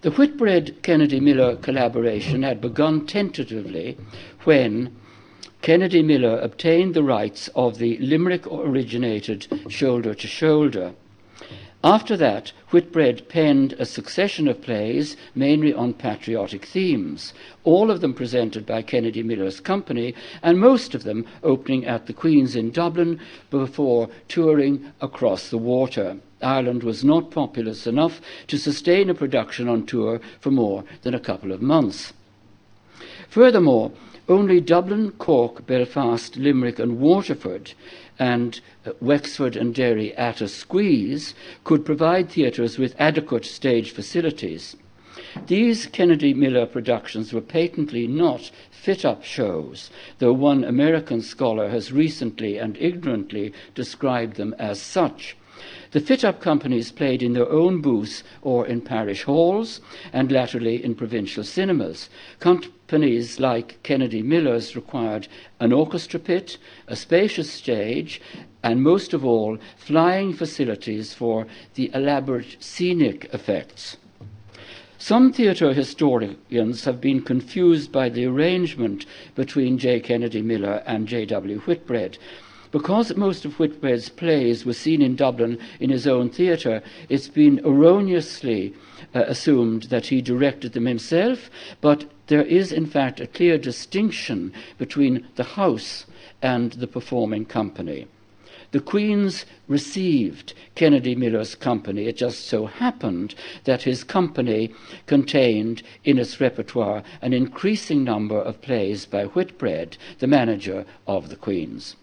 The 0.00 0.10
Whitbread 0.10 0.82
Kennedy 0.82 1.20
Miller 1.20 1.54
collaboration 1.56 2.42
had 2.42 2.60
begun 2.60 3.06
tentatively 3.06 3.96
when 4.44 4.96
Kennedy 5.60 6.02
Miller 6.02 6.38
obtained 6.40 6.94
the 6.94 7.04
rights 7.04 7.48
of 7.54 7.78
the 7.78 7.96
Limerick 7.98 8.46
originated 8.48 9.46
Shoulder 9.68 10.14
to 10.14 10.26
Shoulder. 10.26 10.94
After 11.84 12.16
that, 12.16 12.52
Whitbread 12.70 13.28
penned 13.28 13.72
a 13.72 13.84
succession 13.84 14.46
of 14.46 14.62
plays, 14.62 15.16
mainly 15.34 15.74
on 15.74 15.94
patriotic 15.94 16.64
themes, 16.64 17.34
all 17.64 17.90
of 17.90 18.00
them 18.00 18.14
presented 18.14 18.64
by 18.64 18.82
Kennedy 18.82 19.24
Miller's 19.24 19.58
company, 19.58 20.14
and 20.44 20.60
most 20.60 20.94
of 20.94 21.02
them 21.02 21.26
opening 21.42 21.84
at 21.84 22.06
the 22.06 22.12
Queen's 22.12 22.54
in 22.54 22.70
Dublin 22.70 23.18
before 23.50 24.08
touring 24.28 24.92
across 25.00 25.48
the 25.48 25.58
water. 25.58 26.18
Ireland 26.40 26.84
was 26.84 27.02
not 27.02 27.32
populous 27.32 27.84
enough 27.86 28.20
to 28.46 28.58
sustain 28.58 29.10
a 29.10 29.14
production 29.14 29.68
on 29.68 29.84
tour 29.84 30.20
for 30.38 30.52
more 30.52 30.84
than 31.02 31.14
a 31.14 31.20
couple 31.20 31.50
of 31.50 31.60
months. 31.60 32.12
Furthermore, 33.28 33.90
only 34.28 34.60
Dublin, 34.60 35.10
Cork, 35.12 35.66
Belfast, 35.66 36.36
Limerick, 36.36 36.78
and 36.78 37.00
Waterford, 37.00 37.72
and 38.18 38.60
uh, 38.86 38.92
Wexford 39.00 39.56
and 39.56 39.74
Derry 39.74 40.14
at 40.16 40.40
a 40.40 40.48
squeeze, 40.48 41.34
could 41.64 41.84
provide 41.84 42.30
theatres 42.30 42.78
with 42.78 42.96
adequate 42.98 43.44
stage 43.44 43.90
facilities. 43.90 44.76
These 45.46 45.86
Kennedy 45.86 46.34
Miller 46.34 46.66
productions 46.66 47.32
were 47.32 47.40
patently 47.40 48.06
not 48.06 48.50
fit 48.70 49.04
up 49.04 49.24
shows, 49.24 49.90
though 50.18 50.32
one 50.32 50.64
American 50.64 51.22
scholar 51.22 51.68
has 51.68 51.92
recently 51.92 52.58
and 52.58 52.76
ignorantly 52.78 53.52
described 53.74 54.36
them 54.36 54.54
as 54.58 54.80
such. 54.80 55.36
The 55.92 56.00
fit 56.00 56.24
up 56.24 56.40
companies 56.40 56.90
played 56.90 57.22
in 57.22 57.34
their 57.34 57.50
own 57.50 57.82
booths 57.82 58.24
or 58.40 58.66
in 58.66 58.80
parish 58.80 59.24
halls, 59.24 59.82
and 60.10 60.32
latterly 60.32 60.82
in 60.82 60.94
provincial 60.94 61.44
cinemas. 61.44 62.08
Companies 62.40 63.38
like 63.38 63.82
Kennedy 63.82 64.22
Miller's 64.22 64.74
required 64.74 65.28
an 65.60 65.70
orchestra 65.70 66.18
pit, 66.18 66.56
a 66.88 66.96
spacious 66.96 67.50
stage, 67.50 68.22
and 68.62 68.82
most 68.82 69.12
of 69.12 69.22
all, 69.22 69.58
flying 69.76 70.32
facilities 70.32 71.12
for 71.12 71.46
the 71.74 71.90
elaborate 71.92 72.56
scenic 72.58 73.28
effects. 73.34 73.98
Some 74.96 75.30
theatre 75.30 75.74
historians 75.74 76.84
have 76.84 77.02
been 77.02 77.20
confused 77.20 77.92
by 77.92 78.08
the 78.08 78.24
arrangement 78.24 79.04
between 79.34 79.76
J. 79.76 80.00
Kennedy 80.00 80.40
Miller 80.40 80.82
and 80.86 81.06
J. 81.06 81.26
W. 81.26 81.58
Whitbread 81.58 82.16
Because 82.72 83.14
most 83.16 83.44
of 83.44 83.58
Whitbread's 83.58 84.08
plays 84.08 84.64
were 84.64 84.72
seen 84.72 85.02
in 85.02 85.14
Dublin 85.14 85.58
in 85.78 85.90
his 85.90 86.06
own 86.06 86.30
theatre, 86.30 86.82
it's 87.10 87.28
been 87.28 87.60
erroneously 87.66 88.72
uh, 89.14 89.24
assumed 89.26 89.84
that 89.84 90.06
he 90.06 90.22
directed 90.22 90.72
them 90.72 90.86
himself, 90.86 91.50
but 91.82 92.06
there 92.28 92.42
is 92.42 92.72
in 92.72 92.86
fact 92.86 93.20
a 93.20 93.26
clear 93.26 93.58
distinction 93.58 94.54
between 94.78 95.26
the 95.36 95.44
house 95.44 96.06
and 96.40 96.72
the 96.72 96.86
performing 96.86 97.44
company. 97.44 98.06
The 98.70 98.80
Queen's 98.80 99.44
received 99.68 100.54
Kennedy 100.74 101.14
Miller's 101.14 101.54
company. 101.54 102.06
It 102.06 102.16
just 102.16 102.46
so 102.46 102.64
happened 102.64 103.34
that 103.64 103.82
his 103.82 104.02
company 104.02 104.72
contained 105.06 105.82
in 106.04 106.18
its 106.18 106.40
repertoire 106.40 107.02
an 107.20 107.34
increasing 107.34 108.02
number 108.02 108.40
of 108.40 108.62
plays 108.62 109.04
by 109.04 109.24
Whitbread, 109.24 109.98
the 110.20 110.26
manager 110.26 110.86
of 111.06 111.28
the 111.28 111.36
Queen's. 111.36 111.96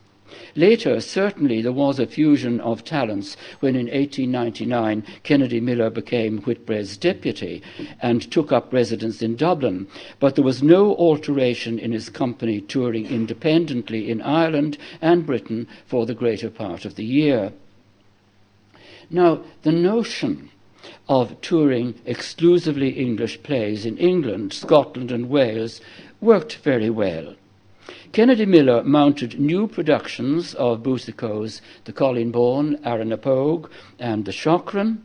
Later, 0.56 1.00
certainly, 1.00 1.62
there 1.62 1.72
was 1.72 2.00
a 2.00 2.06
fusion 2.08 2.60
of 2.60 2.84
talents 2.84 3.38
when 3.60 3.76
in 3.76 3.88
1899 3.88 5.04
Kennedy 5.24 5.60
Miller 5.60 5.90
became 5.90 6.40
Whitbread's 6.40 6.98
deputy 6.98 7.62
and 8.02 8.30
took 8.32 8.52
up 8.52 8.74
residence 8.74 9.22
in 9.22 9.36
Dublin, 9.36 9.88
but 10.20 10.36
there 10.36 10.44
was 10.44 10.64
no 10.64 10.96
alteration 10.96 11.80
in 11.80 11.92
his 11.92 12.10
company 12.10 12.62
touring 12.62 13.06
independently 13.06 14.10
in 14.10 14.22
Ireland 14.22 14.78
and 15.02 15.26
Britain 15.26 15.68
for 15.86 16.06
the 16.06 16.16
greater 16.16 16.50
part 16.50 16.86
of 16.86 16.96
the 16.96 17.06
year. 17.06 17.54
Now, 19.10 19.42
the 19.64 19.72
notion 19.72 20.52
of 21.08 21.40
touring 21.42 21.96
exclusively 22.06 22.90
English 22.92 23.42
plays 23.42 23.86
in 23.86 23.98
England, 23.98 24.54
Scotland, 24.54 25.12
and 25.12 25.30
Wales 25.30 25.82
worked 26.22 26.56
very 26.58 26.90
well. 26.90 27.36
Kennedy 28.12 28.48
Miller 28.48 28.84
mounted 28.84 29.40
new 29.40 29.68
productions 29.68 30.56
of 30.56 30.82
Boucicault's 30.82 31.62
The 31.86 31.94
Colleen 31.94 32.32
Bawn, 32.32 32.78
Arrah-na-Pogue, 32.84 33.70
and 34.00 34.26
The 34.26 34.32
Shaughraun, 34.32 34.98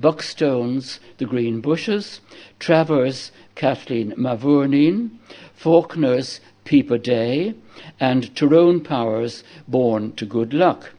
Buckstone's 0.00 1.00
The 1.18 1.24
Green 1.24 1.60
Bushes, 1.60 2.20
Travers' 2.60 3.32
Kathleen 3.56 4.12
Mavourneen, 4.16 5.18
Falconer's 5.52 6.40
Peep 6.64 6.92
o' 6.92 6.98
Day, 6.98 7.54
and 7.98 8.34
Tyrone 8.36 8.80
Power's 8.80 9.42
Born 9.66 10.12
to 10.12 10.24
Good 10.24 10.54
Luck. 10.54 10.92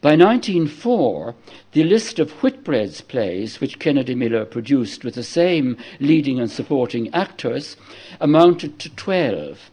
By 0.00 0.14
1904, 0.14 1.34
the 1.72 1.82
list 1.82 2.20
of 2.20 2.30
Whitbread's 2.30 3.00
plays, 3.00 3.60
which 3.60 3.80
Kennedy 3.80 4.14
Miller 4.14 4.44
produced 4.44 5.04
with 5.04 5.16
the 5.16 5.24
same 5.24 5.78
leading 5.98 6.38
and 6.38 6.48
supporting 6.48 7.12
actors, 7.12 7.76
amounted 8.20 8.78
to 8.78 8.94
12 8.94 9.72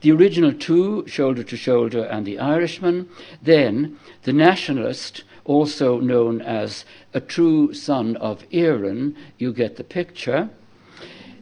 the 0.00 0.12
original 0.12 0.52
two, 0.52 1.06
Shoulder 1.06 1.42
to 1.44 1.56
Shoulder 1.56 2.04
and 2.04 2.26
The 2.26 2.38
Irishman, 2.38 3.08
then 3.42 3.98
The 4.22 4.32
Nationalist, 4.32 5.24
also 5.44 6.00
known 6.00 6.40
as 6.40 6.84
A 7.12 7.20
True 7.20 7.74
Son 7.74 8.16
of 8.16 8.44
Erin, 8.52 9.16
you 9.38 9.52
get 9.52 9.76
the 9.76 9.84
picture, 9.84 10.50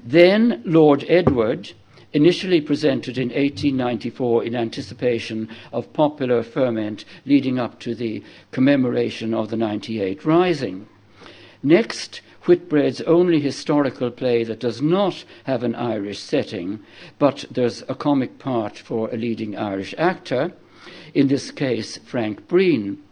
then 0.04 0.62
Lord 0.64 1.04
Edward, 1.08 1.72
initially 2.12 2.60
presented 2.60 3.18
in 3.18 3.28
1894 3.28 4.44
in 4.44 4.54
anticipation 4.56 5.48
of 5.72 5.92
popular 5.92 6.42
ferment 6.42 7.04
leading 7.26 7.58
up 7.58 7.78
to 7.80 7.94
the 7.94 8.22
commemoration 8.50 9.34
of 9.34 9.50
the 9.50 9.56
98 9.56 10.24
Rising. 10.24 10.88
Next, 11.62 12.22
Whitbread's 12.48 13.02
only 13.02 13.40
historical 13.40 14.10
play 14.10 14.42
that 14.42 14.58
does 14.58 14.80
not 14.80 15.26
have 15.44 15.62
an 15.62 15.74
Irish 15.74 16.18
setting, 16.18 16.80
but 17.18 17.44
there's 17.50 17.82
a 17.90 17.94
comic 17.94 18.38
part 18.38 18.78
for 18.78 19.10
a 19.10 19.18
leading 19.18 19.54
Irish 19.54 19.94
actor, 19.98 20.54
in 21.12 21.28
this 21.28 21.50
case, 21.50 21.98
Frank 21.98 22.48
Breen. 22.48 23.02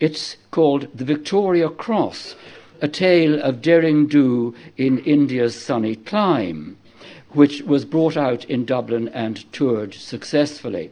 It's 0.00 0.38
called 0.50 0.88
The 0.92 1.04
Victoria 1.04 1.68
Cross, 1.68 2.34
a 2.80 2.88
tale 2.88 3.40
of 3.40 3.62
daring 3.62 4.08
do 4.08 4.56
in 4.76 4.98
India's 4.98 5.54
sunny 5.54 5.94
clime, 5.94 6.78
which 7.30 7.62
was 7.62 7.84
brought 7.84 8.16
out 8.16 8.44
in 8.46 8.64
Dublin 8.64 9.06
and 9.10 9.50
toured 9.52 9.94
successfully. 9.94 10.90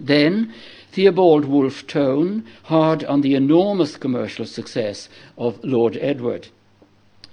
Then 0.00 0.52
Theobald 0.90 1.44
Wolfe 1.44 1.86
Tone, 1.86 2.44
hard 2.64 3.04
on 3.04 3.20
the 3.20 3.36
enormous 3.36 3.96
commercial 3.96 4.46
success 4.46 5.08
of 5.38 5.62
Lord 5.62 5.96
Edward. 6.00 6.48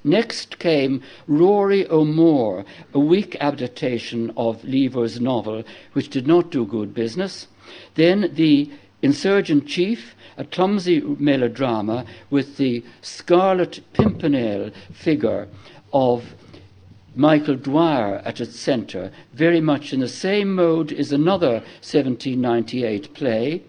Next 0.03 0.59
came 0.59 1.01
Rory 1.27 1.85
O'More, 1.89 2.63
a 2.93 2.99
weak 2.99 3.35
adaptation 3.41 4.31
of 4.37 4.63
Lever's 4.63 5.19
novel, 5.19 5.63
which 5.93 6.09
did 6.09 6.25
not 6.25 6.51
do 6.51 6.65
good 6.65 6.93
business. 6.93 7.47
Then 7.95 8.31
The 8.33 8.71
Insurgent 9.01 9.67
Chief, 9.67 10.15
a 10.37 10.45
clumsy 10.45 11.01
melodrama 11.01 12.05
with 12.29 12.57
the 12.57 12.83
Scarlet 13.01 13.81
Pimpernel 13.93 14.71
figure 14.93 15.47
of 15.91 16.33
Michael 17.15 17.55
Dwyer 17.55 18.21
at 18.23 18.39
its 18.39 18.57
centre, 18.57 19.11
very 19.33 19.59
much 19.59 19.91
in 19.91 19.99
the 19.99 20.07
same 20.07 20.55
mode 20.55 20.91
is 20.91 21.11
another 21.11 21.63
1798 21.81 23.13
play, 23.13 23.63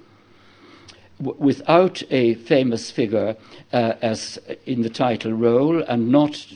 without 1.21 2.03
a 2.11 2.35
famous 2.35 2.91
figure 2.91 3.37
uh, 3.73 3.95
as 4.01 4.39
in 4.67 4.83
the 4.83 4.91
title 4.91 5.33
role 5.33 5.83
and 5.83 6.09
not 6.11 6.47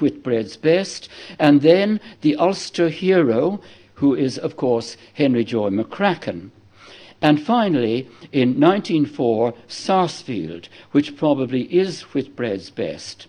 Whitbread's 0.00 0.56
best, 0.56 1.08
and 1.38 1.62
then 1.62 2.00
the 2.20 2.36
Ulster 2.36 2.88
hero, 2.88 3.60
who 3.94 4.14
is, 4.14 4.38
of 4.38 4.56
course, 4.56 4.96
Henry 5.14 5.44
Joy 5.44 5.70
McCracken. 5.70 6.50
And 7.20 7.42
finally, 7.42 8.08
in 8.30 8.60
1904, 8.60 9.54
Sarsfield, 9.66 10.68
which 10.92 11.16
probably 11.16 11.62
is 11.62 12.02
Whitbread's 12.02 12.70
best. 12.70 13.26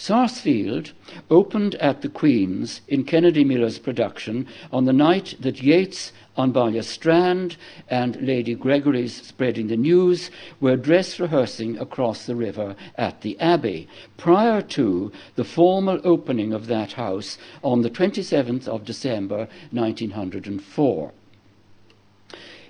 Sarsfield 0.00 0.92
opened 1.28 1.74
at 1.74 2.02
the 2.02 2.08
Queen's 2.08 2.82
in 2.86 3.02
Kennedy 3.02 3.42
Miller's 3.42 3.80
production 3.80 4.46
on 4.70 4.84
the 4.84 4.92
night 4.92 5.34
that 5.40 5.60
Yeats 5.60 6.12
on 6.36 6.52
Baile's 6.52 6.86
Strand 6.86 7.56
and 7.90 8.14
Lady 8.22 8.54
Gregory's 8.54 9.20
Spreading 9.20 9.66
the 9.66 9.76
News 9.76 10.30
were 10.60 10.76
dress 10.76 11.18
rehearsing 11.18 11.76
across 11.78 12.26
the 12.26 12.36
river 12.36 12.76
at 12.96 13.22
the 13.22 13.36
Abbey, 13.40 13.88
prior 14.16 14.62
to 14.62 15.10
the 15.34 15.42
formal 15.42 16.00
opening 16.04 16.52
of 16.52 16.68
that 16.68 16.92
house 16.92 17.36
on 17.64 17.82
the 17.82 17.90
27th 17.90 18.68
of 18.68 18.84
December 18.84 19.48
1904 19.72 21.12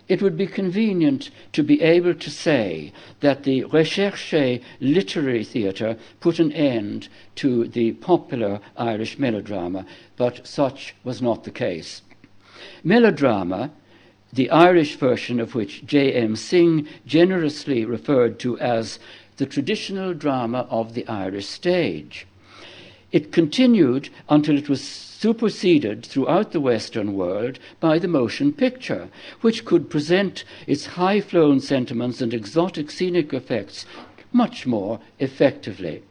it 0.09 0.23
would 0.23 0.37
be 0.37 0.47
convenient 0.47 1.31
to 1.53 1.63
be 1.63 1.83
able 1.83 2.15
to 2.15 2.31
say 2.31 2.93
that 3.21 3.45
the 3.45 3.65
Recherche 3.65 4.61
Literary 4.81 5.45
Theatre 5.45 5.97
put 6.21 6.39
an 6.39 6.53
end 6.53 7.09
to 7.37 7.69
the 7.69 7.93
popular 7.93 8.61
Irish 8.77 9.19
melodrama, 9.19 9.85
but 10.17 10.47
such 10.47 10.95
was 11.05 11.21
not 11.21 11.45
the 11.45 11.51
case. 11.51 12.03
Melodrama, 12.83 13.71
the 14.33 14.51
Irish 14.51 14.97
version 14.97 15.41
of 15.41 15.55
which 15.55 15.85
J.M. 15.87 16.37
Synge 16.37 16.89
generously 17.07 17.85
referred 17.85 18.39
to 18.41 18.59
as 18.59 18.99
the 19.37 19.47
traditional 19.47 20.15
drama 20.15 20.67
of 20.71 20.95
the 20.95 21.07
Irish 21.07 21.47
stage. 21.47 22.27
It 23.13 23.33
continued 23.33 24.11
until 24.29 24.59
it 24.59 24.69
was 24.69 25.08
superseded 25.21 26.07
throughout 26.07 26.53
the 26.53 26.61
Western 26.61 27.13
world 27.15 27.59
by 27.81 27.99
the 27.99 28.07
motion 28.07 28.53
picture, 28.53 29.09
which 29.41 29.65
could 29.65 29.91
present 29.91 30.45
its 30.69 30.87
high 30.87 31.21
flown 31.21 31.59
sentiments 31.59 32.21
and 32.21 32.33
exotic 32.33 32.89
scenic 32.89 33.35
effects 33.35 33.85
much 34.33 34.65
more 34.65 35.01
effectively. 35.19 36.03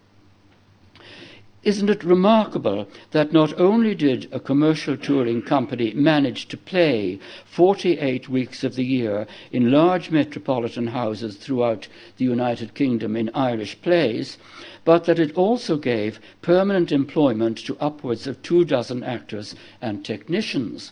Isn't 1.63 1.89
it 1.89 2.03
remarkable 2.03 2.87
that 3.11 3.33
not 3.33 3.59
only 3.59 3.95
did 3.95 4.29
a 4.31 4.39
commercial 4.39 4.95
touring 4.95 5.41
company 5.41 5.91
manage 5.91 6.47
to 6.49 6.57
play 6.57 7.19
48 7.45 8.29
weeks 8.29 8.63
of 8.63 8.75
the 8.75 8.85
year 8.85 9.25
in 9.51 9.71
large 9.71 10.11
metropolitan 10.11 10.87
houses 10.87 11.35
throughout 11.35 11.87
the 12.17 12.25
United 12.25 12.75
Kingdom 12.75 13.15
in 13.15 13.31
Irish 13.33 13.81
plays, 13.81 14.37
but 14.85 15.05
that 15.05 15.19
it 15.19 15.35
also 15.35 15.77
gave 15.77 16.21
permanent 16.41 16.91
employment 16.91 17.57
to 17.57 17.75
upwards 17.81 18.27
of 18.27 18.41
two 18.43 18.63
dozen 18.63 19.03
actors 19.03 19.55
and 19.81 20.05
technicians. 20.05 20.91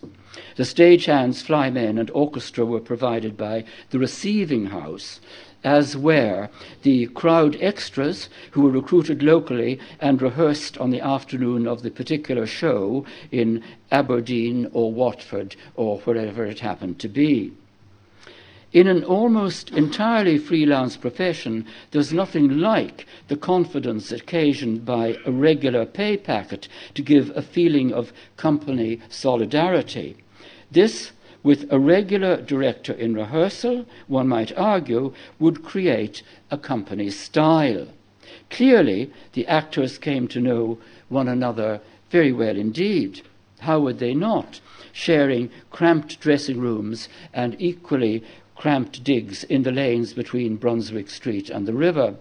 The 0.57 0.63
stagehands, 0.63 1.43
flymen, 1.43 1.97
and 1.97 2.09
orchestra 2.11 2.65
were 2.65 2.81
provided 2.81 3.37
by 3.37 3.63
the 3.91 3.99
receiving 3.99 4.65
house, 4.65 5.21
as 5.65 5.97
were 5.97 6.47
the 6.83 7.07
crowd 7.07 7.57
extras 7.59 8.29
who 8.51 8.61
were 8.61 8.69
recruited 8.69 9.23
locally 9.23 9.79
and 9.99 10.21
rehearsed 10.21 10.77
on 10.77 10.91
the 10.91 11.01
afternoon 11.01 11.67
of 11.67 11.81
the 11.81 11.89
particular 11.89 12.45
show 12.45 13.03
in 13.31 13.63
Aberdeen 13.91 14.69
or 14.73 14.93
Watford 14.93 15.55
or 15.75 15.97
wherever 16.01 16.45
it 16.45 16.59
happened 16.59 16.99
to 16.99 17.09
be. 17.09 17.51
In 18.73 18.87
an 18.87 19.03
almost 19.03 19.71
entirely 19.71 20.37
freelance 20.37 20.97
profession, 20.97 21.65
there's 21.91 22.13
nothing 22.13 22.59
like 22.59 23.07
the 23.29 23.37
confidence 23.37 24.11
occasioned 24.11 24.85
by 24.85 25.17
a 25.25 25.31
regular 25.31 25.85
pay 25.85 26.17
packet 26.17 26.67
to 26.93 27.01
give 27.01 27.31
a 27.35 27.41
feeling 27.41 27.93
of 27.93 28.13
company 28.37 28.99
solidarity. 29.09 30.17
This 30.69 31.11
with 31.45 31.71
a 31.71 31.79
regular 31.79 32.41
director 32.41 32.91
in 32.91 33.13
rehearsal, 33.13 33.85
one 34.07 34.27
might 34.27 34.51
argue, 34.57 35.13
would 35.37 35.63
create 35.63 36.23
a 36.49 36.57
company 36.57 37.07
style. 37.07 37.87
Clearly, 38.49 39.11
the 39.33 39.45
actors 39.45 39.99
came 39.99 40.27
to 40.27 40.41
know 40.41 40.79
one 41.07 41.27
another 41.27 41.81
very 42.09 42.31
well 42.31 42.57
indeed. 42.57 43.21
How 43.59 43.79
would 43.81 43.99
they 43.99 44.15
not? 44.15 44.59
Sharing 44.91 45.51
cramped 45.69 46.19
dressing 46.19 46.59
rooms 46.59 47.09
and 47.31 47.55
equally 47.59 48.23
cramped 48.55 49.03
digs 49.03 49.43
in 49.43 49.61
the 49.61 49.71
lanes 49.71 50.13
between 50.13 50.55
Brunswick 50.55 51.11
Street 51.11 51.51
and 51.51 51.67
the 51.67 51.73
river 51.73 52.15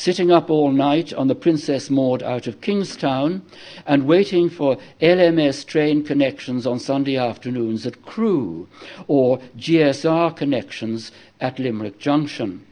sitting 0.00 0.30
up 0.32 0.48
all 0.48 0.72
night 0.72 1.12
on 1.12 1.28
the 1.28 1.34
Princess 1.34 1.90
Maud 1.90 2.22
out 2.22 2.46
of 2.46 2.62
Kingstown 2.62 3.42
and 3.84 4.06
waiting 4.06 4.48
for 4.48 4.78
LMS 5.02 5.62
train 5.66 6.02
connections 6.02 6.66
on 6.66 6.78
Sunday 6.78 7.18
afternoons 7.18 7.84
at 7.84 8.00
Crewe 8.06 8.66
or 9.08 9.40
GSR 9.58 10.34
connections 10.34 11.12
at 11.38 11.58
Limerick 11.58 11.98
Junction. 11.98 12.64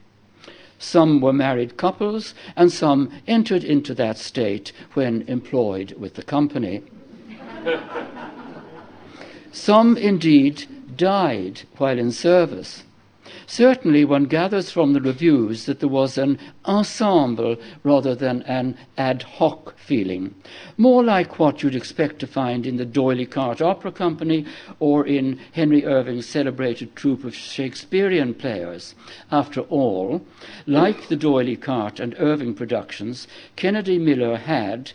Some 0.79 1.21
were 1.21 1.35
married 1.35 1.77
couples, 1.77 2.33
and 2.57 2.73
some 2.73 3.11
entered 3.27 3.63
into 3.63 3.93
that 3.93 4.17
state 4.17 4.73
when 4.95 5.21
employed 5.29 5.93
with 5.99 6.15
the 6.15 6.23
company. 6.23 6.83
some 9.53 9.99
indeed 9.99 10.65
died 10.97 11.61
while 11.77 11.99
in 11.99 12.11
service. 12.11 12.85
Certainly, 13.51 14.05
one 14.05 14.27
gathers 14.27 14.71
from 14.71 14.93
the 14.93 15.01
reviews 15.01 15.65
that 15.65 15.81
there 15.81 15.89
was 15.89 16.19
an 16.19 16.39
ensemble 16.67 17.57
rather 17.83 18.15
than 18.15 18.43
an 18.43 18.77
ad 18.99 19.23
hoc 19.23 19.75
feeling, 19.79 20.35
more 20.77 21.03
like 21.03 21.39
what 21.39 21.63
you'd 21.63 21.75
expect 21.75 22.19
to 22.19 22.27
find 22.27 22.67
in 22.67 22.77
the 22.77 22.85
D'Oyly 22.85 23.25
Carte 23.25 23.63
Opera 23.63 23.91
Company 23.91 24.45
or 24.81 25.07
in 25.07 25.41
Henry 25.53 25.87
Irving's 25.87 26.27
celebrated 26.27 26.95
troupe 26.95 27.25
of 27.25 27.35
Shakespearean 27.35 28.35
players. 28.35 28.95
After 29.33 29.63
all, 29.63 30.21
like 30.67 31.09
the 31.09 31.17
D'Oyly 31.17 31.57
Carte 31.57 32.01
and 32.01 32.15
Irving 32.19 32.53
productions, 32.53 33.27
Kennedy 33.57 33.99
Miller 33.99 34.37
had 34.37 34.93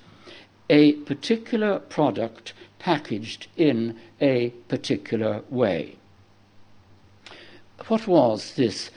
a 0.70 0.94
particular 0.94 1.80
product 1.80 2.54
packaged 2.78 3.48
in 3.58 3.98
a 4.22 4.50
particular 4.68 5.42
way 5.50 5.96
what 7.88 8.08
was 8.08 8.56
this 8.56 8.92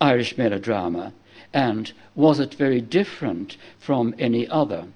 Irish 0.00 0.36
melodrama, 0.36 1.12
and 1.52 1.92
was 2.14 2.40
it 2.40 2.54
very 2.54 2.80
different 2.80 3.56
from 3.78 4.14
any 4.18 4.48
other? 4.48 4.86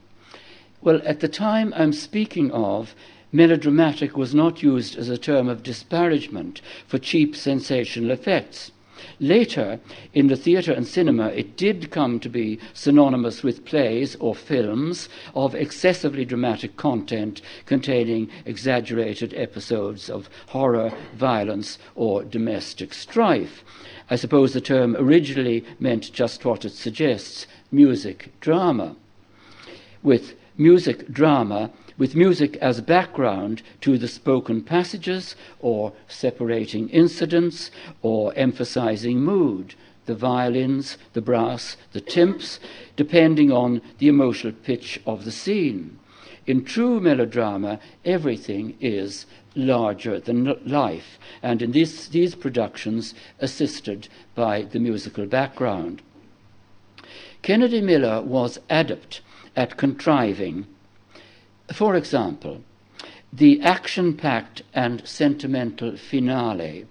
Well, 0.81 1.01
at 1.05 1.21
the 1.21 1.29
time 1.29 1.73
I'm 1.77 1.93
speaking 1.93 2.51
of, 2.53 2.95
melodramatic 3.33 4.17
was 4.17 4.35
not 4.35 4.63
used 4.63 4.97
as 4.97 5.09
a 5.09 5.19
term 5.19 5.49
of 5.49 5.63
disparagement 5.63 6.61
for 6.87 6.99
cheap 6.99 7.37
sensational 7.37 8.11
effects. 8.11 8.71
Later, 9.21 9.81
in 10.15 10.29
the 10.29 10.37
theatre 10.37 10.73
and 10.73 10.87
cinema, 10.87 11.29
it 11.29 11.57
did 11.57 11.91
come 11.91 12.21
to 12.21 12.29
be 12.29 12.59
synonymous 12.75 13.43
with 13.43 13.65
plays 13.65 14.17
or 14.21 14.35
films 14.35 15.09
of 15.35 15.55
excessively 15.55 16.25
dramatic 16.25 16.77
content 16.77 17.41
containing 17.67 18.29
exaggerated 18.45 19.35
episodes 19.35 20.09
of 20.09 20.29
horror, 20.49 20.93
violence, 21.15 21.79
or 21.95 22.25
domestic 22.25 22.95
strife. 22.95 23.65
I 24.11 24.17
suppose 24.17 24.53
the 24.53 24.61
term 24.61 24.97
originally 24.99 25.65
meant 25.79 26.13
just 26.13 26.45
what 26.45 26.65
it 26.65 26.73
suggests 26.73 27.47
music 27.71 28.33
drama. 28.41 28.97
With 30.03 30.35
music 30.57 31.09
drama, 31.13 31.71
with 31.99 32.15
music 32.15 32.57
as 32.57 32.81
background 32.81 33.61
to 33.81 33.99
the 33.99 34.09
spoken 34.09 34.63
passages 34.63 35.35
or 35.59 35.93
separating 36.07 36.89
incidents 36.91 37.71
or 38.01 38.33
emphasizing 38.37 39.21
mood, 39.21 39.75
the 40.07 40.15
violins, 40.15 40.97
the 41.13 41.21
brass, 41.21 41.77
the 41.93 42.01
timps, 42.01 42.61
depending 42.97 43.53
on 43.53 43.83
the 43.99 44.09
emotional 44.09 44.53
pitch 44.53 45.01
of 45.05 45.25
the 45.25 45.33
scene. 45.33 45.99
In 46.47 46.65
true 46.65 46.99
melodrama, 46.99 47.79
everything 48.07 48.75
is 48.81 49.27
larger 49.55 50.19
than 50.19 50.57
life, 50.65 51.19
and 51.43 51.61
in 51.61 51.73
this, 51.73 52.09
these 52.09 52.35
productions, 52.35 53.13
assisted 53.41 54.09
by 54.35 54.63
the 54.63 54.79
musical 54.79 55.27
background. 55.27 56.01
Kennedy 57.43 57.83
Miller 57.83 58.23
was 58.23 58.59
adept 58.71 59.21
at 59.57 59.77
contriving 59.77 60.67
for 61.73 61.95
example, 61.95 62.63
the 63.33 63.61
action 63.61 64.15
packed 64.17 64.63
and 64.73 65.07
sentimental 65.07 65.97
finale, 65.97 66.87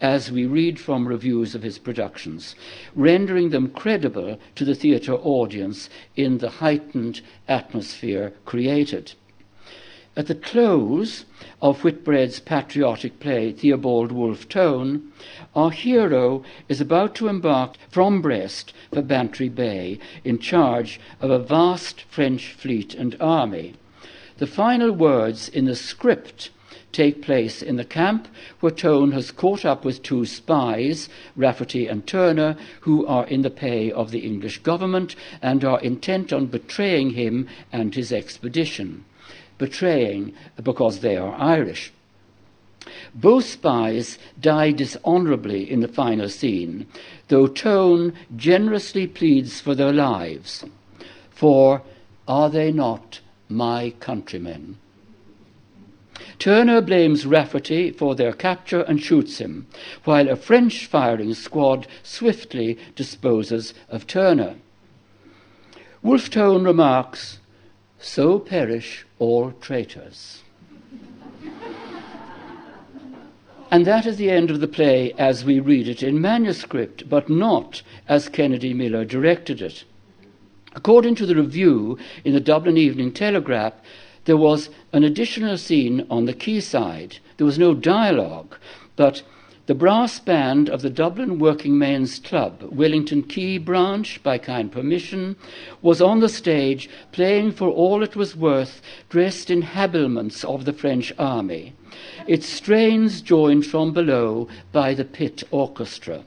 as 0.00 0.30
we 0.30 0.44
read 0.44 0.78
from 0.78 1.08
reviews 1.08 1.54
of 1.54 1.62
his 1.62 1.78
productions, 1.78 2.54
rendering 2.94 3.48
them 3.48 3.70
credible 3.70 4.38
to 4.54 4.64
the 4.64 4.74
theatre 4.74 5.14
audience 5.14 5.88
in 6.16 6.38
the 6.38 6.50
heightened 6.50 7.22
atmosphere 7.48 8.34
created. 8.44 9.14
At 10.16 10.26
the 10.26 10.34
close 10.34 11.24
of 11.62 11.82
Whitbread's 11.82 12.40
patriotic 12.40 13.20
play 13.20 13.52
Theobald 13.52 14.12
Wolfe 14.12 14.48
Tone, 14.48 15.12
our 15.54 15.70
hero 15.70 16.42
is 16.68 16.80
about 16.80 17.14
to 17.14 17.28
embark 17.28 17.76
from 17.88 18.20
Brest 18.20 18.74
for 18.92 19.00
Bantry 19.00 19.48
Bay 19.48 19.98
in 20.24 20.38
charge 20.38 21.00
of 21.20 21.30
a 21.30 21.38
vast 21.38 22.02
French 22.02 22.52
fleet 22.52 22.92
and 22.92 23.16
army. 23.18 23.76
The 24.40 24.46
final 24.46 24.90
words 24.90 25.50
in 25.50 25.66
the 25.66 25.76
script 25.76 26.48
take 26.92 27.20
place 27.20 27.60
in 27.60 27.76
the 27.76 27.84
camp 27.84 28.26
where 28.60 28.72
Tone 28.72 29.12
has 29.12 29.30
caught 29.30 29.66
up 29.66 29.84
with 29.84 30.02
two 30.02 30.24
spies, 30.24 31.10
Rafferty 31.36 31.86
and 31.86 32.06
Turner, 32.06 32.56
who 32.80 33.06
are 33.06 33.26
in 33.26 33.42
the 33.42 33.50
pay 33.50 33.92
of 33.92 34.12
the 34.12 34.20
English 34.20 34.60
government 34.60 35.14
and 35.42 35.62
are 35.62 35.78
intent 35.80 36.32
on 36.32 36.46
betraying 36.46 37.10
him 37.10 37.48
and 37.70 37.94
his 37.94 38.12
expedition. 38.12 39.04
Betraying 39.58 40.32
because 40.64 41.00
they 41.00 41.18
are 41.18 41.34
Irish. 41.34 41.92
Both 43.14 43.44
spies 43.44 44.18
die 44.40 44.70
dishonorably 44.70 45.70
in 45.70 45.80
the 45.80 45.86
final 46.02 46.30
scene, 46.30 46.86
though 47.28 47.46
Tone 47.46 48.14
generously 48.34 49.06
pleads 49.06 49.60
for 49.60 49.74
their 49.74 49.92
lives. 49.92 50.64
For 51.28 51.82
are 52.26 52.48
they 52.48 52.72
not 52.72 53.20
my 53.50 53.92
countrymen. 54.00 54.78
Turner 56.38 56.80
blames 56.80 57.26
Rafferty 57.26 57.90
for 57.90 58.14
their 58.14 58.32
capture 58.32 58.82
and 58.82 59.02
shoots 59.02 59.38
him, 59.38 59.66
while 60.04 60.28
a 60.28 60.36
French 60.36 60.86
firing 60.86 61.34
squad 61.34 61.88
swiftly 62.02 62.78
disposes 62.94 63.74
of 63.88 64.06
Turner. 64.06 64.56
Wolfe 66.02 66.30
Tone 66.30 66.64
remarks, 66.64 67.38
So 67.98 68.38
perish 68.38 69.04
all 69.18 69.52
traitors. 69.60 70.42
and 73.70 73.86
that 73.86 74.06
is 74.06 74.16
the 74.16 74.30
end 74.30 74.50
of 74.50 74.60
the 74.60 74.68
play 74.68 75.12
as 75.18 75.44
we 75.44 75.60
read 75.60 75.88
it 75.88 76.02
in 76.02 76.20
manuscript, 76.20 77.08
but 77.08 77.28
not 77.28 77.82
as 78.08 78.30
Kennedy 78.30 78.72
Miller 78.72 79.04
directed 79.04 79.60
it. 79.60 79.84
According 80.72 81.16
to 81.16 81.26
the 81.26 81.34
review 81.34 81.98
in 82.24 82.32
the 82.32 82.40
Dublin 82.40 82.76
Evening 82.76 83.12
Telegraph, 83.12 83.74
there 84.24 84.36
was 84.36 84.70
an 84.92 85.02
additional 85.02 85.58
scene 85.58 86.06
on 86.08 86.26
the 86.26 86.34
quayside. 86.34 87.18
There 87.36 87.46
was 87.46 87.58
no 87.58 87.74
dialogue, 87.74 88.56
but 88.94 89.22
the 89.66 89.74
brass 89.74 90.18
band 90.20 90.68
of 90.68 90.82
the 90.82 90.90
Dublin 90.90 91.38
Working 91.38 91.78
Men's 91.78 92.18
Club, 92.18 92.62
Wellington 92.70 93.22
Quay 93.22 93.58
branch, 93.58 94.22
by 94.22 94.38
kind 94.38 94.70
permission, 94.70 95.36
was 95.80 96.00
on 96.00 96.20
the 96.20 96.28
stage 96.28 96.88
playing 97.12 97.52
for 97.52 97.68
all 97.68 98.02
it 98.02 98.16
was 98.16 98.36
worth, 98.36 98.80
dressed 99.08 99.50
in 99.50 99.62
habiliments 99.62 100.44
of 100.44 100.64
the 100.64 100.72
French 100.72 101.12
army. 101.18 101.72
Its 102.26 102.48
strains 102.48 103.22
joined 103.22 103.66
from 103.66 103.92
below 103.92 104.48
by 104.72 104.94
the 104.94 105.04
pit 105.04 105.42
orchestra. 105.50 106.24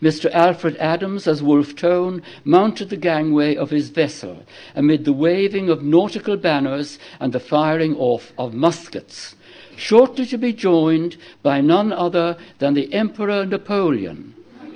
Mr. 0.00 0.30
Alfred 0.32 0.76
Adams, 0.76 1.26
as 1.26 1.42
Wolfe 1.42 1.76
Tone, 1.76 2.22
mounted 2.44 2.90
the 2.90 2.96
gangway 2.96 3.54
of 3.54 3.70
his 3.70 3.90
vessel 3.90 4.42
amid 4.74 5.04
the 5.04 5.12
waving 5.12 5.68
of 5.68 5.82
nautical 5.82 6.36
banners 6.36 6.98
and 7.20 7.32
the 7.32 7.40
firing 7.40 7.96
off 7.96 8.32
of 8.38 8.54
muskets, 8.54 9.34
shortly 9.76 10.26
to 10.26 10.38
be 10.38 10.52
joined 10.52 11.16
by 11.42 11.60
none 11.60 11.92
other 11.92 12.36
than 12.58 12.74
the 12.74 12.92
Emperor 12.92 13.44
Napoleon 13.44 14.34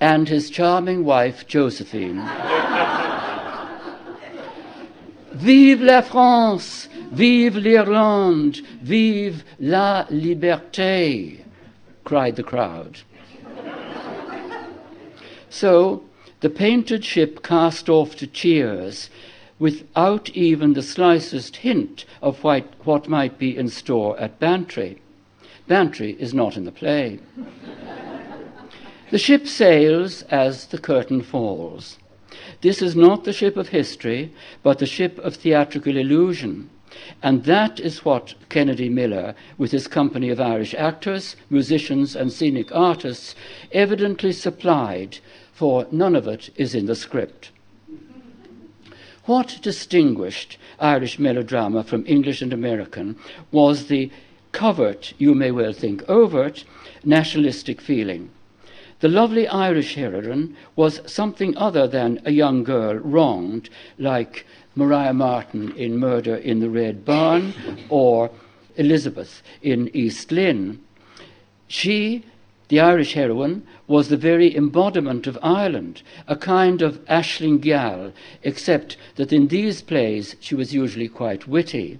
and 0.00 0.28
his 0.28 0.50
charming 0.50 1.04
wife 1.04 1.46
Josephine. 1.46 2.18
Vive 5.34 5.80
la 5.80 6.02
France! 6.02 6.88
Vive 7.10 7.56
l'Irlande! 7.56 8.60
Vive 8.82 9.42
la 9.60 10.04
liberté! 10.10 11.41
Cried 12.04 12.36
the 12.36 12.42
crowd. 12.42 12.98
so 15.50 16.02
the 16.40 16.50
painted 16.50 17.04
ship 17.04 17.42
cast 17.42 17.88
off 17.88 18.16
to 18.16 18.26
cheers 18.26 19.10
without 19.58 20.28
even 20.30 20.72
the 20.72 20.82
slightest 20.82 21.56
hint 21.56 22.04
of 22.20 22.42
what, 22.42 22.64
what 22.84 23.08
might 23.08 23.38
be 23.38 23.56
in 23.56 23.68
store 23.68 24.18
at 24.18 24.40
Bantry. 24.40 25.00
Bantry 25.68 26.16
is 26.18 26.34
not 26.34 26.56
in 26.56 26.64
the 26.64 26.72
play. 26.72 27.20
the 29.10 29.18
ship 29.18 29.46
sails 29.46 30.22
as 30.22 30.66
the 30.66 30.78
curtain 30.78 31.22
falls. 31.22 31.98
This 32.60 32.82
is 32.82 32.96
not 32.96 33.24
the 33.24 33.32
ship 33.32 33.56
of 33.56 33.68
history, 33.68 34.32
but 34.62 34.78
the 34.78 34.86
ship 34.86 35.18
of 35.18 35.36
theatrical 35.36 35.96
illusion. 35.96 36.70
And 37.22 37.44
that 37.44 37.78
is 37.78 38.04
what 38.04 38.34
Kennedy 38.48 38.88
Miller, 38.88 39.34
with 39.58 39.70
his 39.70 39.86
company 39.86 40.28
of 40.28 40.40
Irish 40.40 40.74
actors, 40.74 41.36
musicians, 41.50 42.16
and 42.16 42.32
scenic 42.32 42.74
artists, 42.74 43.34
evidently 43.72 44.32
supplied, 44.32 45.18
for 45.52 45.86
none 45.92 46.16
of 46.16 46.26
it 46.26 46.50
is 46.56 46.74
in 46.74 46.86
the 46.86 46.96
script. 46.96 47.50
What 49.24 49.60
distinguished 49.62 50.58
Irish 50.80 51.18
melodrama 51.18 51.84
from 51.84 52.04
English 52.08 52.42
and 52.42 52.52
American 52.52 53.16
was 53.52 53.86
the 53.86 54.10
covert, 54.50 55.14
you 55.18 55.34
may 55.34 55.50
well 55.50 55.72
think 55.72 56.02
overt, 56.08 56.64
nationalistic 57.04 57.80
feeling. 57.80 58.30
The 58.98 59.08
lovely 59.08 59.48
Irish 59.48 59.94
heroine 59.94 60.56
was 60.76 61.00
something 61.06 61.56
other 61.56 61.88
than 61.88 62.20
a 62.24 62.30
young 62.30 62.62
girl 62.62 62.94
wronged, 62.94 63.68
like 63.98 64.46
Maria 64.74 65.12
Marten 65.12 65.76
in 65.76 65.98
Murder 65.98 66.34
in 66.34 66.60
the 66.60 66.70
Red 66.70 67.04
Barn 67.04 67.54
or 67.88 68.30
Elizabeth 68.76 69.42
in 69.60 69.90
East 69.94 70.32
Lynne. 70.32 70.80
She, 71.68 72.24
the 72.68 72.80
Irish 72.80 73.12
heroine, 73.12 73.66
was 73.86 74.08
the 74.08 74.16
very 74.16 74.56
embodiment 74.56 75.26
of 75.26 75.38
Ireland, 75.42 76.02
a 76.26 76.36
kind 76.36 76.80
of 76.80 77.04
Aisling 77.06 77.60
Geall, 77.60 78.12
except 78.42 78.96
that 79.16 79.32
in 79.32 79.48
these 79.48 79.82
plays 79.82 80.36
she 80.40 80.54
was 80.54 80.72
usually 80.72 81.08
quite 81.08 81.46
witty. 81.46 81.98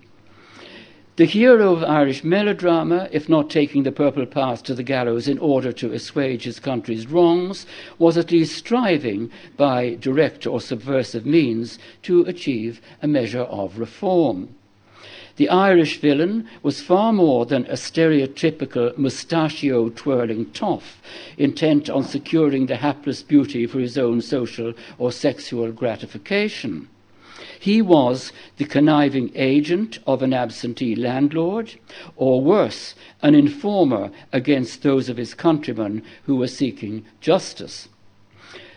The 1.16 1.26
hero 1.26 1.74
of 1.74 1.84
Irish 1.84 2.24
melodrama, 2.24 3.06
if 3.12 3.28
not 3.28 3.50
taking 3.50 3.82
the 3.82 3.92
purple 3.92 4.24
path 4.24 4.62
to 4.62 4.74
the 4.74 4.82
gallows 4.82 5.28
in 5.28 5.36
order 5.36 5.70
to 5.70 5.92
assuage 5.92 6.44
his 6.44 6.58
country's 6.58 7.06
wrongs, 7.06 7.66
was 7.98 8.16
at 8.16 8.30
least 8.30 8.56
striving 8.56 9.30
by 9.58 9.98
direct 10.00 10.46
or 10.46 10.58
subversive 10.58 11.26
means 11.26 11.78
to 12.04 12.22
achieve 12.22 12.80
a 13.02 13.06
measure 13.06 13.42
of 13.42 13.78
reform. 13.78 14.54
The 15.36 15.50
Irish 15.50 16.00
villain 16.00 16.48
was 16.62 16.80
far 16.80 17.12
more 17.12 17.44
than 17.44 17.66
a 17.66 17.74
stereotypical 17.74 18.96
mustachio 18.96 19.90
twirling 19.90 20.46
toff, 20.52 21.02
intent 21.36 21.90
on 21.90 22.04
securing 22.04 22.66
the 22.66 22.76
hapless 22.76 23.22
beauty 23.22 23.66
for 23.66 23.80
his 23.80 23.98
own 23.98 24.22
social 24.22 24.72
or 24.96 25.12
sexual 25.12 25.72
gratification. 25.72 26.88
He 27.58 27.80
was 27.82 28.32
the 28.56 28.64
conniving 28.64 29.30
agent 29.34 29.98
of 30.06 30.22
an 30.22 30.32
absentee 30.32 30.94
landlord, 30.94 31.74
or 32.16 32.40
worse, 32.40 32.94
an 33.22 33.34
informer 33.34 34.10
against 34.32 34.82
those 34.82 35.08
of 35.08 35.16
his 35.16 35.34
countrymen 35.34 36.02
who 36.24 36.36
were 36.36 36.48
seeking 36.48 37.04
justice. 37.20 37.88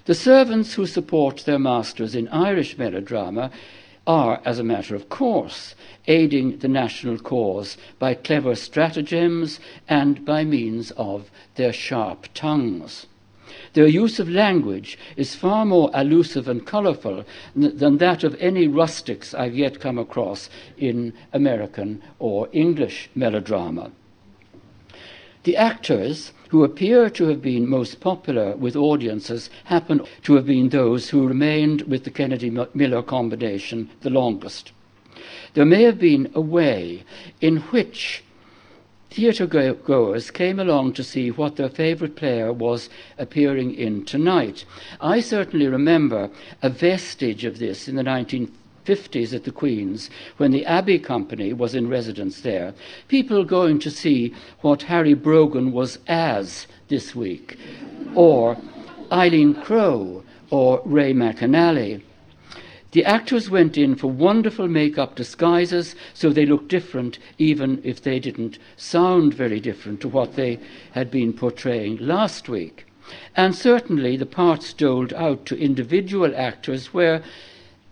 The 0.06 0.14
servants 0.14 0.76
who 0.76 0.86
support 0.86 1.46
their 1.46 1.60
masters 1.60 2.14
in 2.16 2.28
Irish 2.28 2.78
melodrama 2.78 3.52
are, 4.06 4.40
as 4.46 4.60
a 4.60 4.64
matter 4.64 4.96
of 4.96 5.10
course, 5.10 5.74
aiding 6.08 6.60
the 6.60 6.68
national 6.68 7.18
cause 7.18 7.78
by 7.98 8.14
clever 8.14 8.54
stratagems 8.54 9.60
and 9.88 10.24
by 10.24 10.44
means 10.44 10.92
of 10.92 11.32
their 11.56 11.74
sharp 11.74 12.28
tongues. 12.34 13.08
Their 13.76 13.88
use 13.88 14.20
of 14.20 14.30
language 14.30 14.98
is 15.18 15.36
far 15.36 15.66
more 15.66 15.92
allusive 15.94 16.48
and 16.48 16.66
colourful 16.66 17.26
than 17.54 17.98
that 17.98 18.24
of 18.24 18.38
any 18.40 18.68
rustics 18.68 19.34
I've 19.34 19.54
yet 19.54 19.82
come 19.82 20.00
across 20.00 20.50
in 20.78 21.12
American 21.34 22.02
or 22.18 22.48
English 22.54 23.10
melodrama. 23.14 23.92
The 25.44 25.58
actors 25.58 26.32
who 26.50 26.64
appear 26.64 27.10
to 27.10 27.26
have 27.26 27.42
been 27.42 27.68
most 27.68 28.00
popular 28.00 28.56
with 28.56 28.78
audiences 28.78 29.50
happen 29.66 30.02
to 30.24 30.36
have 30.36 30.46
been 30.46 30.70
those 30.70 31.10
who 31.10 31.28
remained 31.28 31.82
with 31.82 32.06
the 32.06 32.12
Kennedy 32.12 32.50
Miller 32.74 33.04
combination 33.04 33.90
the 34.02 34.10
longest. 34.10 34.72
There 35.54 35.66
may 35.66 35.84
have 35.84 36.00
been 36.00 36.32
a 36.34 36.40
way 36.40 37.04
in 37.42 37.58
which 37.58 38.24
theatre 39.16 39.48
goers 39.48 40.30
came 40.30 40.60
along 40.60 40.92
to 40.92 41.02
see 41.02 41.32
what 41.32 41.56
their 41.56 41.70
favourite 41.70 42.18
player 42.18 42.52
was 42.52 42.90
appearing 43.18 43.74
in 43.74 44.04
tonight. 44.04 44.66
I 45.00 45.22
certainly 45.22 45.68
remember 45.68 46.30
a 46.62 46.70
vestige 46.70 47.46
of 47.46 47.58
this 47.58 47.88
in 47.88 47.96
the 47.96 48.04
1950s 48.04 49.34
at 49.34 49.46
the 49.46 49.54
Queen's 49.54 50.10
when 50.36 50.52
the 50.52 50.66
Abbey 50.66 51.00
Company 51.00 51.54
was 51.54 51.74
in 51.74 51.88
residence 51.88 52.42
there. 52.42 52.74
People 53.08 53.46
going 53.46 53.80
to 53.80 53.90
see 53.90 54.36
what 54.60 54.82
Harry 54.84 55.14
Brogan 55.14 55.72
was 55.72 55.98
as 56.08 56.68
this 56.90 57.16
week, 57.16 57.58
or 58.16 58.58
Eileen 59.14 59.54
Crowe, 59.54 60.26
or 60.50 60.82
Ray 60.84 61.14
McAnally. 61.14 62.02
The 62.96 63.04
actors 63.04 63.50
went 63.50 63.78
in 63.78 63.96
for 63.96 64.10
wonderful 64.10 64.70
make-up 64.70 65.16
disguises 65.16 65.96
so 66.14 66.30
they 66.30 66.46
looked 66.46 66.70
different, 66.70 67.20
even 67.38 67.82
if 67.84 68.02
they 68.02 68.20
didn't 68.20 68.58
sound 68.78 69.34
very 69.34 69.60
different 69.60 70.00
to 70.00 70.08
what 70.08 70.38
they 70.38 70.60
had 70.92 71.12
been 71.12 71.34
portraying 71.34 71.98
last 71.98 72.48
week. 72.48 72.86
And 73.36 73.54
certainly 73.54 74.16
the 74.16 74.26
parts 74.26 74.72
doled 74.72 75.12
out 75.12 75.46
to 75.48 75.60
individual 75.60 76.34
actors 76.38 76.94
were 76.94 77.22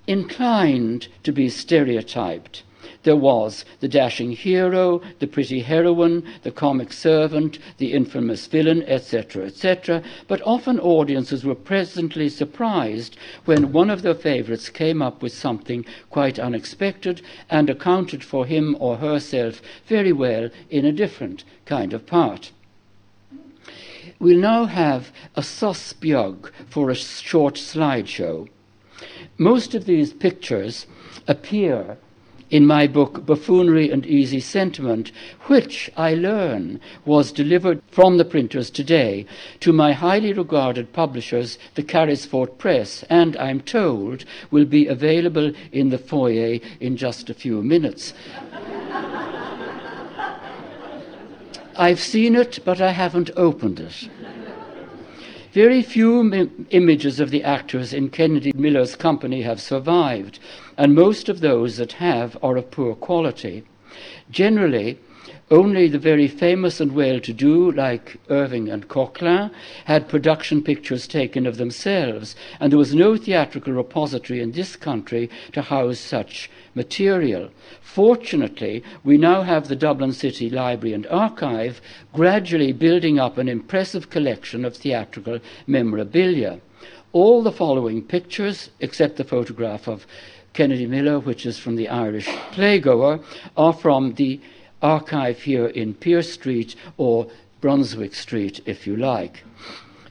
inclined 0.07 1.09
to 1.23 1.33
be 1.33 1.49
stereotyped. 1.49 2.63
There 3.03 3.17
was 3.17 3.65
the 3.81 3.89
dashing 3.89 4.31
hero, 4.31 5.01
the 5.19 5.27
pretty 5.27 5.59
heroine, 5.59 6.23
the 6.43 6.51
comic 6.51 6.93
servant, 6.93 7.59
the 7.77 7.91
infamous 7.91 8.47
villain, 8.47 8.81
etc., 8.83 9.45
etc., 9.45 10.01
but 10.27 10.41
often 10.45 10.79
audiences 10.79 11.43
were 11.43 11.55
pleasantly 11.55 12.29
surprised 12.29 13.17
when 13.43 13.73
one 13.73 13.89
of 13.89 14.03
their 14.03 14.15
favourites 14.15 14.69
came 14.69 15.01
up 15.01 15.21
with 15.21 15.33
something 15.33 15.85
quite 16.09 16.39
unexpected 16.39 17.21
and 17.49 17.69
accounted 17.69 18.23
for 18.23 18.45
him 18.45 18.77
or 18.79 18.97
herself 18.97 19.61
very 19.85 20.13
well 20.13 20.49
in 20.69 20.85
a 20.85 20.93
different 20.93 21.43
kind 21.65 21.93
of 21.93 22.05
part. 22.05 22.51
We'll 24.17 24.39
now 24.39 24.65
have 24.65 25.11
a 25.35 25.43
sos 25.43 25.91
biog 25.91 26.51
for 26.69 26.89
a 26.89 26.95
short 26.95 27.55
slideshow. 27.55 28.47
Most 29.37 29.75
of 29.75 29.83
these 29.83 30.13
pictures 30.13 30.87
appear 31.27 31.97
in 32.53 32.67
my 32.67 32.85
book 32.85 33.25
Buffoonery 33.25 33.89
and 33.89 34.05
Easy 34.05 34.39
Sentiment, 34.39 35.11
which 35.47 35.89
I 35.97 36.13
learn 36.13 36.79
was 37.03 37.31
delivered 37.31 37.81
from 37.89 38.17
the 38.17 38.25
printers 38.25 38.69
today 38.69 39.25
to 39.61 39.73
my 39.73 39.91
highly 39.93 40.33
regarded 40.33 40.93
publishers, 40.93 41.57
the 41.73 41.81
Carysfort 41.81 42.59
Press, 42.59 43.03
and 43.09 43.35
I'm 43.37 43.59
told 43.59 44.23
will 44.51 44.65
be 44.65 44.85
available 44.85 45.51
in 45.71 45.89
the 45.89 45.97
foyer 45.97 46.59
in 46.79 46.95
just 46.95 47.27
a 47.31 47.33
few 47.33 47.63
minutes. 47.63 48.13
I've 51.75 51.99
seen 51.99 52.35
it, 52.35 52.59
but 52.63 52.79
I 52.79 52.91
haven't 52.91 53.31
opened 53.35 53.79
it. 53.79 54.07
Very 55.53 55.83
few 55.83 56.49
images 56.71 57.19
of 57.19 57.29
the 57.29 57.43
actors 57.43 57.93
in 57.93 58.09
Kennedy 58.09 58.53
Miller's 58.55 58.95
company 58.95 59.43
have 59.43 59.61
survived 59.61 60.39
and 60.79 60.95
most 60.95 61.29
of 61.29 61.41
those 61.41 61.77
that 61.77 61.91
have 61.93 62.35
are 62.41 62.57
of 62.57 62.71
poor 62.71 62.95
quality. 62.95 63.63
Generally, 64.31 64.97
only 65.51 65.87
the 65.87 65.99
very 65.99 66.27
famous 66.27 66.79
and 66.79 66.93
well 66.93 67.19
to 67.19 67.33
do, 67.33 67.71
like 67.71 68.17
Irving 68.29 68.69
and 68.69 68.87
Coquelin, 68.87 69.51
had 69.85 70.07
production 70.07 70.63
pictures 70.63 71.07
taken 71.07 71.45
of 71.45 71.57
themselves, 71.57 72.35
and 72.59 72.71
there 72.71 72.79
was 72.79 72.95
no 72.95 73.17
theatrical 73.17 73.73
repository 73.73 74.41
in 74.41 74.51
this 74.51 74.75
country 74.75 75.29
to 75.51 75.61
house 75.61 75.99
such 75.99 76.49
material. 76.75 77.49
Fortunately, 77.81 78.83
we 79.03 79.17
now 79.17 79.43
have 79.43 79.67
the 79.67 79.75
Dublin 79.75 80.13
City 80.13 80.49
Library 80.49 80.93
and 80.93 81.05
Archive 81.07 81.81
gradually 82.13 82.71
building 82.71 83.19
up 83.19 83.37
an 83.37 83.47
impressive 83.47 84.09
collection 84.09 84.65
of 84.65 84.75
theatrical 84.75 85.39
memorabilia. 85.67 86.59
All 87.11 87.43
the 87.43 87.51
following 87.51 88.01
pictures, 88.01 88.71
except 88.79 89.17
the 89.17 89.23
photograph 89.23 89.87
of 89.87 90.07
Kennedy 90.53 90.85
Miller, 90.85 91.19
which 91.19 91.45
is 91.45 91.59
from 91.59 91.75
the 91.75 91.89
Irish 91.89 92.27
Playgoer, 92.51 93.23
are 93.57 93.73
from 93.73 94.13
the 94.13 94.39
archive 94.83 95.41
here 95.41 95.65
in 95.67 95.95
Pearse 95.95 96.31
Street 96.31 96.75
or 96.97 97.27
Brunswick 97.61 98.13
Street, 98.13 98.59
if 98.65 98.85
you 98.85 98.95
like. 98.95 99.43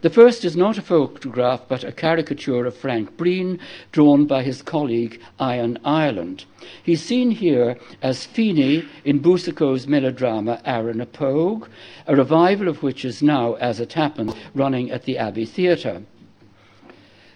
The 0.00 0.10
first 0.10 0.44
is 0.44 0.56
not 0.56 0.78
a 0.78 0.82
photograph, 0.82 1.68
but 1.68 1.84
a 1.84 1.92
caricature 1.92 2.66
of 2.66 2.76
Frank 2.76 3.16
Breen, 3.16 3.60
drawn 3.92 4.26
by 4.26 4.42
his 4.42 4.60
colleague 4.60 5.20
Iron 5.38 5.78
Ireland. 5.84 6.44
He's 6.82 7.00
seen 7.00 7.30
here 7.30 7.78
as 8.02 8.26
Feeney 8.26 8.84
in 9.04 9.20
Boucicault's 9.20 9.86
melodrama 9.86 10.60
Arrah-na-Pogue, 10.66 11.68
a 12.08 12.16
revival 12.16 12.66
of 12.66 12.82
which 12.82 13.04
is 13.04 13.22
now, 13.22 13.54
as 13.54 13.78
it 13.78 13.92
happens, 13.92 14.34
running 14.54 14.90
at 14.90 15.04
the 15.04 15.18
Abbey 15.18 15.44
Theatre. 15.44 16.02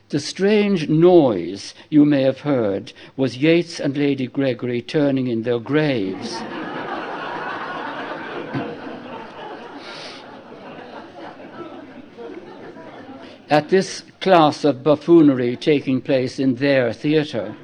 The 0.08 0.18
strange 0.18 0.88
noise 0.88 1.72
you 1.88 2.04
may 2.04 2.22
have 2.22 2.40
heard 2.40 2.92
was 3.16 3.36
Yeats 3.36 3.78
and 3.78 3.96
Lady 3.96 4.26
Gregory 4.26 4.82
turning 4.82 5.28
in 5.28 5.42
their 5.42 5.60
graves. 5.60 6.42
At 13.48 13.68
this 13.68 14.02
class 14.20 14.64
of 14.64 14.82
buffoonery 14.82 15.54
taking 15.54 16.00
place 16.00 16.40
in 16.40 16.56
their 16.56 16.92
theatre. 16.92 17.54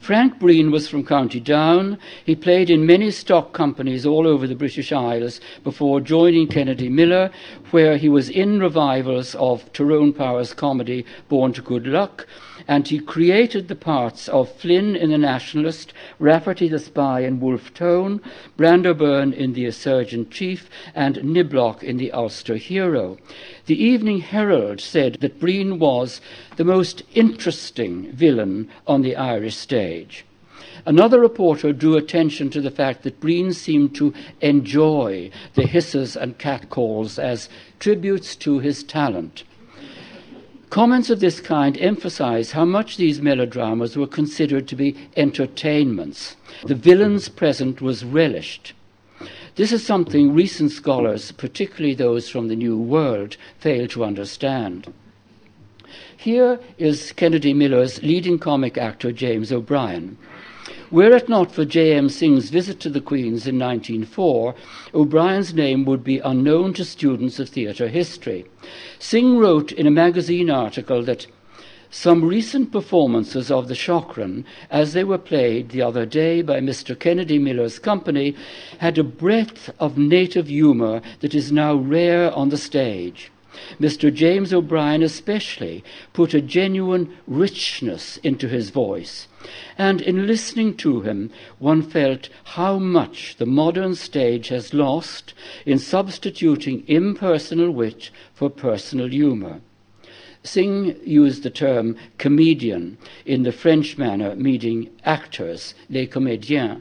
Frank 0.00 0.38
Breen 0.38 0.70
was 0.70 0.88
from 0.88 1.04
County 1.04 1.40
Down. 1.40 1.98
He 2.24 2.34
played 2.34 2.70
in 2.70 2.86
many 2.86 3.10
stock 3.10 3.52
companies 3.52 4.06
all 4.06 4.26
over 4.26 4.46
the 4.46 4.54
British 4.54 4.90
Isles 4.90 5.42
before 5.62 6.00
joining 6.00 6.48
Kennedy 6.48 6.88
Miller, 6.88 7.30
where 7.70 7.98
he 7.98 8.08
was 8.08 8.30
in 8.30 8.60
revivals 8.60 9.34
of 9.34 9.70
Tyrone 9.74 10.14
Power's 10.14 10.54
comedy 10.54 11.04
Born 11.28 11.52
to 11.52 11.60
Good 11.60 11.86
Luck, 11.86 12.26
and 12.66 12.88
he 12.88 12.98
created 12.98 13.68
the 13.68 13.76
parts 13.76 14.28
of 14.28 14.50
Flynn 14.50 14.96
in 14.96 15.10
The 15.10 15.18
Nationalist, 15.18 15.92
Rafferty 16.18 16.68
the 16.68 16.78
Spy 16.78 17.20
in 17.20 17.38
Wolfe 17.38 17.74
Tone, 17.74 18.22
Branderburn 18.56 19.34
in 19.34 19.52
The 19.52 19.66
Insurgent 19.66 20.30
Chief, 20.30 20.70
and 20.94 21.16
Niblock 21.16 21.82
in 21.82 21.98
The 21.98 22.12
Ulster 22.12 22.56
Hero. 22.56 23.18
The 23.68 23.84
Evening 23.84 24.20
Herald 24.20 24.80
said 24.80 25.18
that 25.20 25.38
Breen 25.38 25.78
was 25.78 26.22
the 26.56 26.64
most 26.64 27.02
interesting 27.14 28.10
villain 28.12 28.70
on 28.86 29.02
the 29.02 29.14
Irish 29.14 29.56
stage. 29.56 30.24
Another 30.86 31.20
reporter 31.20 31.74
drew 31.74 31.94
attention 31.94 32.48
to 32.48 32.62
the 32.62 32.70
fact 32.70 33.02
that 33.02 33.20
Breen 33.20 33.52
seemed 33.52 33.94
to 33.96 34.14
enjoy 34.40 35.30
the 35.52 35.66
hisses 35.66 36.16
and 36.16 36.38
catcalls 36.38 37.18
as 37.18 37.50
tributes 37.78 38.36
to 38.36 38.60
his 38.60 38.82
talent. 38.82 39.44
Comments 40.70 41.10
of 41.10 41.20
this 41.20 41.38
kind 41.38 41.76
emphasize 41.76 42.52
how 42.52 42.64
much 42.64 42.96
these 42.96 43.20
melodramas 43.20 43.98
were 43.98 44.06
considered 44.06 44.66
to 44.68 44.76
be 44.76 44.96
entertainments. 45.14 46.36
The 46.64 46.74
villain's 46.74 47.28
present 47.28 47.82
was 47.82 48.02
relished. 48.02 48.72
This 49.58 49.72
is 49.72 49.84
something 49.84 50.34
recent 50.34 50.70
scholars, 50.70 51.32
particularly 51.32 51.92
those 51.92 52.28
from 52.28 52.46
the 52.46 52.54
New 52.54 52.78
World, 52.78 53.36
fail 53.58 53.88
to 53.88 54.04
understand. 54.04 54.94
Here 56.16 56.60
is 56.78 57.10
Kennedy 57.10 57.52
Miller's 57.52 58.00
leading 58.00 58.38
comic 58.38 58.78
actor, 58.78 59.10
James 59.10 59.50
O'Brien. 59.50 60.16
Were 60.92 61.10
it 61.10 61.28
not 61.28 61.50
for 61.50 61.64
J.M. 61.64 62.08
Synge's 62.08 62.50
visit 62.50 62.78
to 62.78 62.88
the 62.88 63.00
Queen's 63.00 63.48
in 63.48 63.58
1904, 63.58 64.54
O'Brien's 64.94 65.52
name 65.52 65.84
would 65.86 66.04
be 66.04 66.20
unknown 66.20 66.72
to 66.74 66.84
students 66.84 67.40
of 67.40 67.48
theatre 67.48 67.88
history. 67.88 68.46
Singh 69.00 69.38
wrote 69.38 69.72
in 69.72 69.88
a 69.88 69.90
magazine 69.90 70.50
article 70.50 71.02
that 71.02 71.26
some 71.90 72.24
recent 72.24 72.70
performances 72.70 73.50
of 73.50 73.68
the 73.68 73.74
Shaughraun, 73.74 74.44
as 74.70 74.92
they 74.92 75.04
were 75.04 75.18
played 75.18 75.70
the 75.70 75.82
other 75.82 76.04
day 76.04 76.42
by 76.42 76.60
Mr. 76.60 76.98
Kennedy 76.98 77.38
Miller's 77.38 77.78
company, 77.78 78.36
had 78.78 78.98
a 78.98 79.04
breadth 79.04 79.70
of 79.80 79.96
native 79.96 80.48
humour 80.48 81.00
that 81.20 81.34
is 81.34 81.50
now 81.50 81.74
rare 81.74 82.32
on 82.34 82.50
the 82.50 82.58
stage. 82.58 83.30
Mr. 83.80 84.12
James 84.12 84.52
O'Brien, 84.52 85.02
especially, 85.02 85.82
put 86.12 86.34
a 86.34 86.40
genuine 86.40 87.16
richness 87.26 88.18
into 88.18 88.48
his 88.48 88.70
voice. 88.70 89.26
And 89.76 90.00
in 90.00 90.26
listening 90.26 90.76
to 90.78 91.00
him, 91.00 91.30
one 91.58 91.82
felt 91.82 92.28
how 92.44 92.78
much 92.78 93.36
the 93.36 93.46
modern 93.46 93.94
stage 93.94 94.48
has 94.48 94.74
lost 94.74 95.34
in 95.66 95.78
substituting 95.78 96.84
impersonal 96.86 97.70
wit 97.70 98.10
for 98.34 98.50
personal 98.50 99.08
humour. 99.08 99.60
Synge 100.48 100.96
used 101.04 101.42
the 101.42 101.50
term 101.50 101.94
comedian 102.16 102.96
in 103.26 103.42
the 103.42 103.52
French 103.52 103.98
manner, 103.98 104.34
meaning 104.34 104.88
actors, 105.04 105.74
les 105.90 106.06
comédiens. 106.06 106.80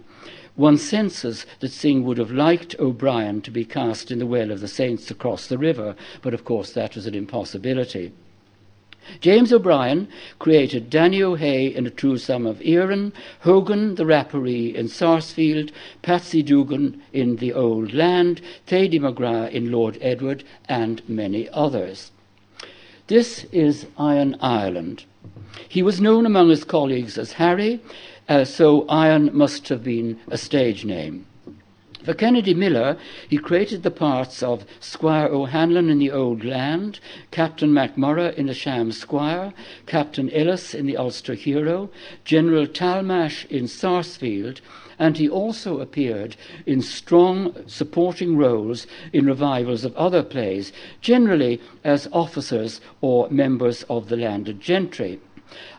One 0.56 0.78
senses 0.78 1.46
that 1.60 1.72
Synge 1.72 2.06
would 2.06 2.18
have 2.18 2.32
liked 2.32 2.80
O'Brien 2.80 3.42
to 3.42 3.52
be 3.52 3.66
cast 3.66 4.10
in 4.10 4.20
the 4.20 4.26
Well 4.26 4.52
of 4.52 4.62
the 4.62 4.70
Saints 4.70 5.12
across 5.12 5.48
the 5.48 5.58
river, 5.58 5.98
but 6.22 6.34
of 6.34 6.46
course 6.46 6.72
that 6.72 6.96
was 6.96 7.06
an 7.08 7.14
impossibility. 7.14 8.14
James 9.20 9.52
O'Brien 9.52 10.08
created 10.40 10.90
Danny 10.90 11.22
O'Hay 11.22 11.68
in 11.68 11.86
A 11.86 11.90
True 11.90 12.18
Son 12.18 12.48
of 12.48 12.62
Erin, 12.64 13.12
Hogan 13.42 13.96
the 13.96 14.06
Rapparee 14.06 14.74
in 14.76 14.88
Sarsfield, 14.88 15.74
Patsy 16.02 16.42
Dugan 16.42 17.02
in 17.12 17.36
The 17.36 17.52
Old 17.52 17.94
Land, 17.94 18.40
Thady 18.66 19.00
McGrath 19.00 19.52
in 19.52 19.72
Lord 19.72 19.98
Edward, 20.02 20.46
and 20.70 21.02
many 21.10 21.50
others. 21.50 22.12
This 23.08 23.46
is 23.54 23.86
Iron 23.98 24.36
Ireland. 24.41 25.06
He 25.70 25.82
was 25.82 26.02
known 26.02 26.26
among 26.26 26.50
his 26.50 26.65
colleagues 26.65 27.17
as 27.17 27.34
Harry, 27.34 27.80
uh, 28.28 28.43
so 28.43 28.86
Iron 28.89 29.30
must 29.32 29.70
have 29.70 29.82
been 29.82 30.20
a 30.28 30.38
stage 30.38 30.84
name. 30.84 31.26
For 32.04 32.13
Kennedy 32.13 32.54
Miller, 32.54 32.98
he 33.30 33.38
created 33.38 33.84
the 33.84 33.91
parts 33.91 34.43
of 34.43 34.65
Squire 34.82 35.28
O'Hanlon 35.28 35.89
in 35.89 36.00
the 36.00 36.12
Old 36.12 36.43
Land, 36.43 37.00
Captain 37.32 37.72
MacMurrough 37.72 38.34
in 38.36 38.48
the 38.48 38.54
Sham 38.54 38.91
Squire, 38.91 39.54
Captain 39.86 40.30
Ellis 40.32 40.74
in 40.74 40.86
the 40.86 40.98
Ulster 40.98 41.34
Hero, 41.34 41.89
General 42.26 42.67
Talmash 42.67 43.46
in 43.46 43.70
Sarsfield, 43.70 44.60
and 45.00 45.18
he 45.18 45.30
also 45.30 45.80
appeared 45.80 46.36
in 46.66 46.82
strong 46.82 47.54
supporting 47.68 48.36
roles 48.36 48.88
in 49.14 49.26
revivals 49.26 49.86
of 49.86 49.96
other 49.96 50.24
plays, 50.24 50.72
generally 51.02 51.62
as 51.84 52.08
officers 52.12 52.82
or 53.02 53.30
members 53.30 53.84
of 53.84 54.10
the 54.10 54.18
landed 54.18 54.60
gentry. 54.60 55.20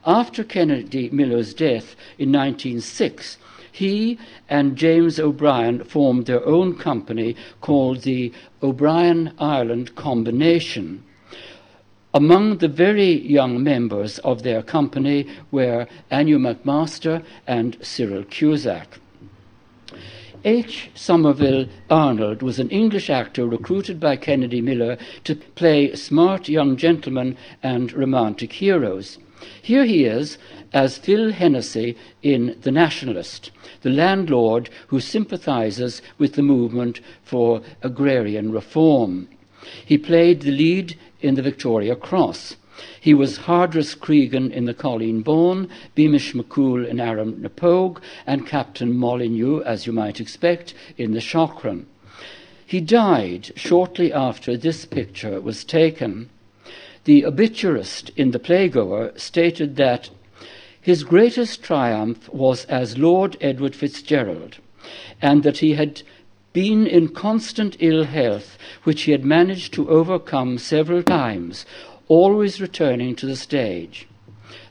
After 0.06 0.44
Kennedy 0.44 1.10
Miller's 1.10 1.52
death 1.52 1.94
in 2.18 2.32
1906, 2.32 3.38
he 3.70 4.18
and 4.48 4.76
James 4.76 5.20
O'Brien 5.20 5.84
formed 5.84 6.26
their 6.26 6.44
own 6.46 6.76
company 6.76 7.36
called 7.60 8.02
the 8.02 8.32
O'Brien 8.62 9.32
Ireland 9.38 9.94
Combination. 9.94 11.04
Among 12.14 12.58
the 12.58 12.68
very 12.68 13.20
young 13.20 13.62
members 13.62 14.18
of 14.20 14.42
their 14.42 14.62
company 14.62 15.26
were 15.50 15.86
Anew 16.10 16.38
McMaster 16.38 17.22
and 17.46 17.76
Cyril 17.82 18.24
Cusack. 18.24 18.98
H. 20.48 20.88
Somerville 20.94 21.66
Arnold 21.90 22.40
was 22.40 22.58
an 22.58 22.70
English 22.70 23.10
actor 23.10 23.46
recruited 23.46 24.00
by 24.00 24.16
Kennedy 24.16 24.62
Miller 24.62 24.96
to 25.24 25.34
play 25.34 25.94
smart 25.94 26.48
young 26.48 26.78
gentlemen 26.78 27.36
and 27.62 27.92
romantic 27.92 28.54
heroes. 28.54 29.18
Here 29.60 29.84
he 29.84 30.06
is 30.06 30.38
as 30.72 30.96
Phil 30.96 31.32
Hennessy 31.32 31.98
in 32.22 32.56
The 32.62 32.70
Nationalist, 32.70 33.50
the 33.82 33.90
landlord 33.90 34.70
who 34.86 35.00
sympathizes 35.00 36.00
with 36.16 36.32
the 36.32 36.42
movement 36.42 37.00
for 37.22 37.60
agrarian 37.82 38.50
reform. 38.50 39.28
He 39.84 39.98
played 39.98 40.40
the 40.40 40.50
lead 40.50 40.96
in 41.20 41.34
the 41.34 41.42
Victoria 41.42 41.94
Cross. 41.94 42.56
He 43.00 43.14
was 43.14 43.38
Hardress 43.38 43.94
Cregan 43.94 44.50
in 44.52 44.64
the 44.64 44.74
Colleen 44.74 45.22
Bawn, 45.22 45.68
Beamish 45.94 46.32
McCool 46.32 46.86
in 46.86 47.00
Arrah-na-Pogue, 47.00 48.00
and 48.26 48.46
Captain 48.46 48.96
Molyneux, 48.96 49.62
as 49.62 49.86
you 49.86 49.92
might 49.92 50.20
expect, 50.20 50.74
in 50.96 51.12
the 51.12 51.20
Shaughraun. 51.20 51.86
He 52.66 52.80
died 52.80 53.52
shortly 53.56 54.12
after 54.12 54.56
this 54.56 54.84
picture 54.84 55.40
was 55.40 55.64
taken. 55.64 56.28
The 57.04 57.24
obituarist 57.24 58.10
in 58.16 58.32
the 58.32 58.38
Playgoer 58.38 59.18
stated 59.18 59.76
that 59.76 60.10
his 60.80 61.04
greatest 61.04 61.62
triumph 61.62 62.28
was 62.32 62.64
as 62.66 62.98
Lord 62.98 63.36
Edward 63.40 63.74
Fitzgerald, 63.74 64.58
and 65.20 65.42
that 65.42 65.58
he 65.58 65.74
had 65.74 66.02
been 66.52 66.86
in 66.86 67.08
constant 67.08 67.76
ill 67.78 68.04
health, 68.04 68.58
which 68.84 69.02
he 69.02 69.12
had 69.12 69.24
managed 69.24 69.72
to 69.74 69.88
overcome 69.88 70.58
several 70.58 71.02
times, 71.02 71.64
always 72.08 72.60
returning 72.60 73.14
to 73.14 73.26
the 73.26 73.36
stage. 73.36 74.08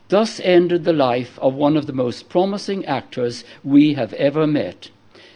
Thus 0.08 0.40
ended 0.40 0.84
the 0.84 0.92
life 0.92 1.38
of 1.40 1.54
one 1.54 1.76
of 1.76 1.86
the 1.86 1.92
most 1.92 2.28
promising 2.28 2.84
actors 2.86 3.44
we 3.62 3.94
have 3.94 4.12
ever 4.14 4.46
met. 4.46 4.90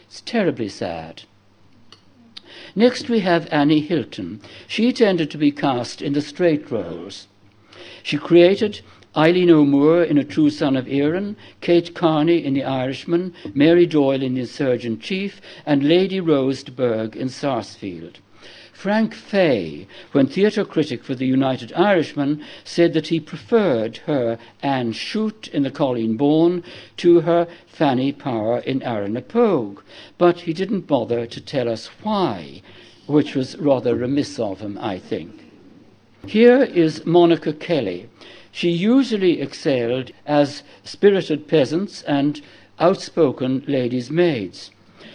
It's 0.05 0.21
terribly 0.21 0.69
sad. 0.69 1.23
Next, 2.75 3.09
we 3.09 3.19
have 3.19 3.47
Annie 3.51 3.81
Hilton. 3.81 4.41
She 4.67 4.91
tended 4.91 5.29
to 5.31 5.37
be 5.37 5.51
cast 5.51 6.01
in 6.01 6.13
the 6.13 6.21
straight 6.21 6.71
roles. 6.71 7.27
She 8.01 8.17
created 8.17 8.81
Eileen 9.15 9.51
O'Moore 9.51 10.03
in 10.03 10.17
A 10.17 10.23
True 10.23 10.49
Son 10.49 10.75
of 10.75 10.87
Erin, 10.87 11.35
Kate 11.61 11.93
Carney 11.93 12.43
in 12.43 12.55
The 12.55 12.63
Irishman, 12.63 13.33
Mary 13.53 13.85
Doyle 13.85 14.23
in 14.23 14.33
The 14.33 14.41
Insurgent 14.41 15.01
Chief, 15.01 15.39
and 15.67 15.87
Lady 15.87 16.19
Rose 16.19 16.63
de 16.63 16.71
Burgh 16.71 17.15
in 17.15 17.29
Sarsfield. 17.29 18.19
Frank 18.73 19.13
Fay, 19.13 19.87
when 20.11 20.27
theatre 20.27 20.65
critic 20.65 21.05
for 21.05 21.15
the 21.15 21.25
United 21.25 21.71
Irishman, 21.71 22.43
said 22.65 22.91
that 22.93 23.07
he 23.07 23.19
preferred 23.19 23.97
her 24.05 24.37
Anne 24.61 24.91
Shute 24.91 25.47
in 25.53 25.63
the 25.63 25.71
Colleen 25.71 26.17
Bawn 26.17 26.63
to 26.97 27.21
her 27.21 27.47
Fanny 27.65 28.11
Power 28.11 28.59
in 28.59 28.81
Arrah-na-Pogue, 28.81 29.81
but 30.17 30.41
he 30.41 30.51
didn't 30.51 30.81
bother 30.81 31.25
to 31.25 31.39
tell 31.39 31.69
us 31.69 31.87
why, 32.01 32.61
which 33.07 33.35
was 33.35 33.57
rather 33.57 33.95
remiss 33.95 34.37
of 34.37 34.59
him, 34.59 34.77
I 34.81 34.99
think. 34.99 35.45
Here 36.27 36.63
is 36.63 37.05
Monica 37.05 37.53
Kelly. 37.53 38.09
She 38.51 38.69
usually 38.69 39.39
excelled 39.39 40.11
as 40.25 40.63
spirited 40.83 41.47
peasants 41.47 42.01
and 42.03 42.41
outspoken 42.79 43.63
ladies' 43.65 44.11
maids. 44.11 44.71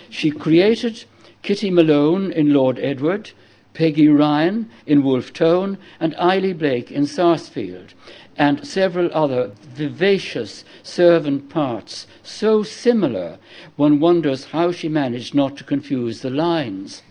She 0.09 0.31
created 0.31 1.05
Kitty 1.43 1.71
Malone 1.71 2.33
in 2.33 2.55
Lord 2.55 2.79
Edward, 2.79 3.33
Peggy 3.79 4.09
Ryan 4.09 4.69
in 4.87 5.05
Wolfe 5.05 5.33
Tone, 5.33 5.79
and 6.01 6.13
Eily 6.17 6.53
Blake 6.53 6.91
in 6.91 7.07
Sarsfield, 7.07 7.95
and 8.37 8.67
several 8.67 9.09
other 9.13 9.53
vivacious 9.73 10.65
servant 10.83 11.49
parts, 11.49 12.09
so 12.25 12.65
similar 12.65 13.39
one 13.77 14.01
wonders 14.01 14.47
how 14.47 14.73
she 14.73 14.89
managed 14.89 15.33
not 15.33 15.57
to 15.59 15.63
confuse 15.63 16.23
the 16.23 16.31
lines. 16.31 17.03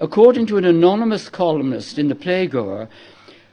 According 0.00 0.46
to 0.46 0.56
an 0.56 0.64
anonymous 0.64 1.28
columnist 1.28 1.98
in 1.98 2.08
The 2.08 2.14
Playgoer, 2.14 2.88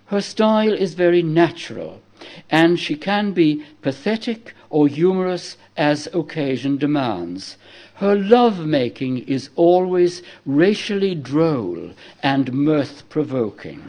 her 0.05 0.22
style 0.22 0.72
is 0.72 0.93
very 0.93 1.22
natural, 1.22 2.01
and 2.49 2.80
she 2.80 2.95
can 2.95 3.34
be 3.34 3.66
pathetic 3.82 4.53
or 4.70 4.88
humorous 4.88 5.57
as 5.76 6.07
occasion 6.13 6.78
demands. 6.78 7.57
Her 7.96 8.18
love 8.18 8.66
making 8.66 9.20
is 9.20 9.50
always 9.56 10.22
racially 10.46 11.16
droll 11.16 11.91
and 12.22 12.52
mirth 12.52 13.08
provoking. 13.08 13.80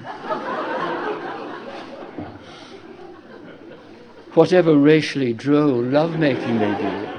Whatever 4.35 4.77
racially 4.77 5.33
droll 5.33 5.83
love 5.83 6.21
making 6.21 6.59
may 6.59 6.75
be. 6.77 7.17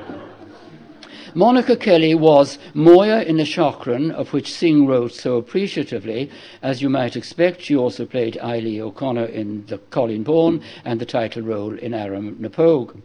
Monica 1.33 1.75
Kelly 1.75 2.15
was 2.15 2.57
Moya 2.73 3.21
in 3.23 3.35
the 3.35 3.43
Shaughraun, 3.43 4.11
of 4.11 4.31
which 4.31 4.53
Synge 4.53 4.87
wrote 4.87 5.11
so 5.11 5.35
appreciatively. 5.35 6.31
As 6.61 6.81
you 6.81 6.89
might 6.89 7.17
expect, 7.17 7.61
she 7.61 7.75
also 7.75 8.05
played 8.05 8.37
Eily 8.41 8.79
O'Connor 8.79 9.25
in 9.25 9.65
the 9.65 9.77
Colleen 9.89 10.23
Bawn 10.23 10.61
and 10.85 11.01
the 11.01 11.05
title 11.05 11.41
role 11.43 11.77
in 11.77 11.91
Arrah-na-Pogue. 11.91 12.95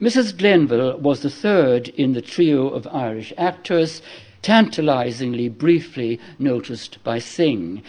Mrs. 0.00 0.38
Glenville 0.38 0.96
was 0.98 1.22
the 1.22 1.30
third 1.30 1.88
in 1.88 2.12
the 2.12 2.22
trio 2.22 2.68
of 2.68 2.86
Irish 2.86 3.32
actors, 3.36 4.00
tantalizingly 4.42 5.48
briefly 5.48 6.20
noticed 6.38 7.02
by 7.02 7.18
Synge, 7.18 7.82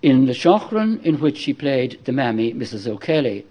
in 0.00 0.26
the 0.26 0.32
Shaughraun, 0.32 1.00
in 1.02 1.18
which 1.18 1.38
she 1.38 1.52
played 1.52 1.98
the 2.04 2.12
mammy, 2.12 2.54
Mrs. 2.54 2.86
O'Kelly. 2.86 3.44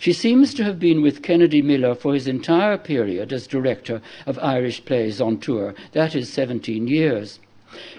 She 0.00 0.12
seems 0.12 0.54
to 0.54 0.64
have 0.64 0.80
been 0.80 1.02
with 1.02 1.22
Kennedy 1.22 1.62
Miller 1.62 1.94
for 1.94 2.14
his 2.14 2.26
entire 2.26 2.76
period 2.76 3.32
as 3.32 3.46
director 3.46 4.02
of 4.26 4.36
Irish 4.40 4.84
plays 4.84 5.20
on 5.20 5.38
tour, 5.38 5.76
that 5.92 6.16
is 6.16 6.32
17 6.32 6.88
years. 6.88 7.38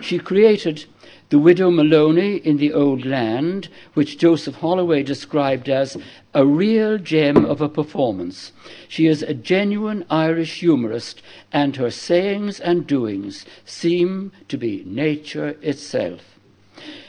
She 0.01 0.19
created 0.19 0.85
the 1.29 1.39
Widow 1.39 1.71
Maloney 1.71 2.37
in 2.37 2.57
the 2.57 2.71
Old 2.71 3.05
Land, 3.05 3.69
which 3.95 4.17
Joseph 4.17 4.55
Holloway 4.55 5.01
described 5.01 5.67
as 5.69 5.97
a 6.33 6.45
real 6.45 6.97
gem 6.99 7.45
of 7.45 7.61
a 7.61 7.69
performance. 7.69 8.51
She 8.87 9.07
is 9.07 9.23
a 9.23 9.33
genuine 9.33 10.05
Irish 10.09 10.59
humorist, 10.59 11.23
and 11.51 11.75
her 11.77 11.89
sayings 11.89 12.59
and 12.59 12.85
doings 12.85 13.45
seem 13.65 14.31
to 14.49 14.57
be 14.57 14.83
nature 14.85 15.57
itself. 15.61 16.21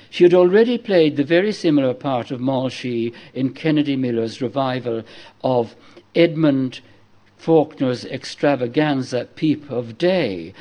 She 0.09 0.25
had 0.25 0.33
already 0.33 0.79
played 0.79 1.17
the 1.17 1.25
very 1.25 1.53
similar 1.53 1.93
part 1.93 2.31
of 2.31 2.41
Moll-She 2.41 3.12
in 3.35 3.53
Kennedy 3.53 3.97
Miller's 3.97 4.41
revival 4.41 5.03
of 5.45 5.77
Edmund 6.14 6.81
Falconer's 7.37 8.07
extravaganza 8.07 9.29
Peep 9.37 9.71
of 9.71 9.99
Day, 9.99 10.55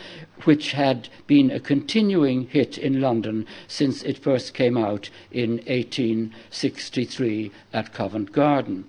which 0.46 0.72
had 0.72 1.10
been 1.28 1.52
a 1.52 1.60
continuing 1.60 2.48
hit 2.48 2.78
in 2.78 3.02
London 3.02 3.46
since 3.68 4.02
it 4.04 4.18
first 4.18 4.54
came 4.54 4.78
out 4.78 5.10
in 5.32 5.58
1863 5.68 7.52
at 7.74 7.94
Covent 7.94 8.32
Garden. 8.32 8.86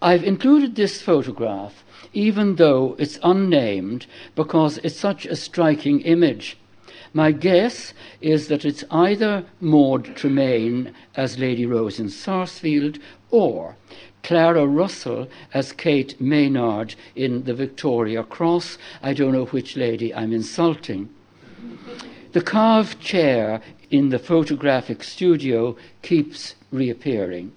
I've 0.00 0.24
included 0.24 0.74
this 0.74 1.00
photograph, 1.00 1.82
even 2.12 2.56
though 2.56 2.94
it's 2.98 3.18
unnamed, 3.22 4.06
because 4.34 4.78
it's 4.78 4.96
such 4.96 5.24
a 5.24 5.34
striking 5.34 6.00
image. 6.00 6.58
My 7.14 7.32
guess 7.32 7.94
is 8.20 8.48
that 8.48 8.64
it's 8.64 8.84
either 8.90 9.46
Maud 9.60 10.16
Tremaine 10.16 10.92
as 11.14 11.38
Lady 11.38 11.64
Rose 11.64 12.00
in 12.00 12.10
Sarsfield 12.10 12.98
or 13.30 13.76
Clara 14.24 14.66
Russell 14.66 15.28
as 15.52 15.72
Kate 15.72 16.18
Maynard 16.18 16.94
in 17.14 17.44
the 17.44 17.52
Victoria 17.52 18.22
Cross. 18.22 18.78
I 19.02 19.12
don't 19.12 19.32
know 19.32 19.44
which 19.44 19.76
lady 19.76 20.14
I'm 20.14 20.32
insulting. 20.32 21.10
The 22.32 22.40
carved 22.40 22.98
chair 23.00 23.60
in 23.90 24.08
the 24.08 24.18
photographic 24.18 25.04
studio 25.04 25.76
keeps 26.00 26.54
reappearing. 26.72 27.52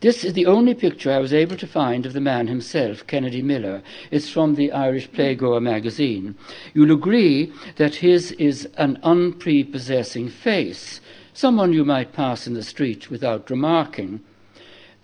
This 0.00 0.24
is 0.24 0.32
the 0.32 0.46
only 0.46 0.74
picture 0.74 1.12
I 1.12 1.18
was 1.18 1.32
able 1.32 1.56
to 1.58 1.66
find 1.66 2.04
of 2.04 2.12
the 2.12 2.20
man 2.20 2.48
himself, 2.48 3.06
Kennedy 3.06 3.42
Miller. 3.42 3.82
It's 4.10 4.28
from 4.28 4.56
the 4.56 4.72
Irish 4.72 5.08
Playgoer 5.10 5.62
magazine. 5.62 6.34
You'll 6.74 6.92
agree 6.92 7.52
that 7.76 7.96
his 7.96 8.32
is 8.32 8.68
an 8.76 8.98
unprepossessing 9.04 10.30
face, 10.30 11.00
someone 11.32 11.72
you 11.72 11.84
might 11.84 12.12
pass 12.12 12.48
in 12.48 12.54
the 12.54 12.64
street 12.64 13.08
without 13.08 13.50
remarking. 13.50 14.20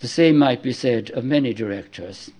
The 0.01 0.09
same 0.09 0.36
might 0.36 0.62
be 0.62 0.72
said 0.72 1.11
of 1.11 1.24
many 1.24 1.55
directors. 1.55 2.30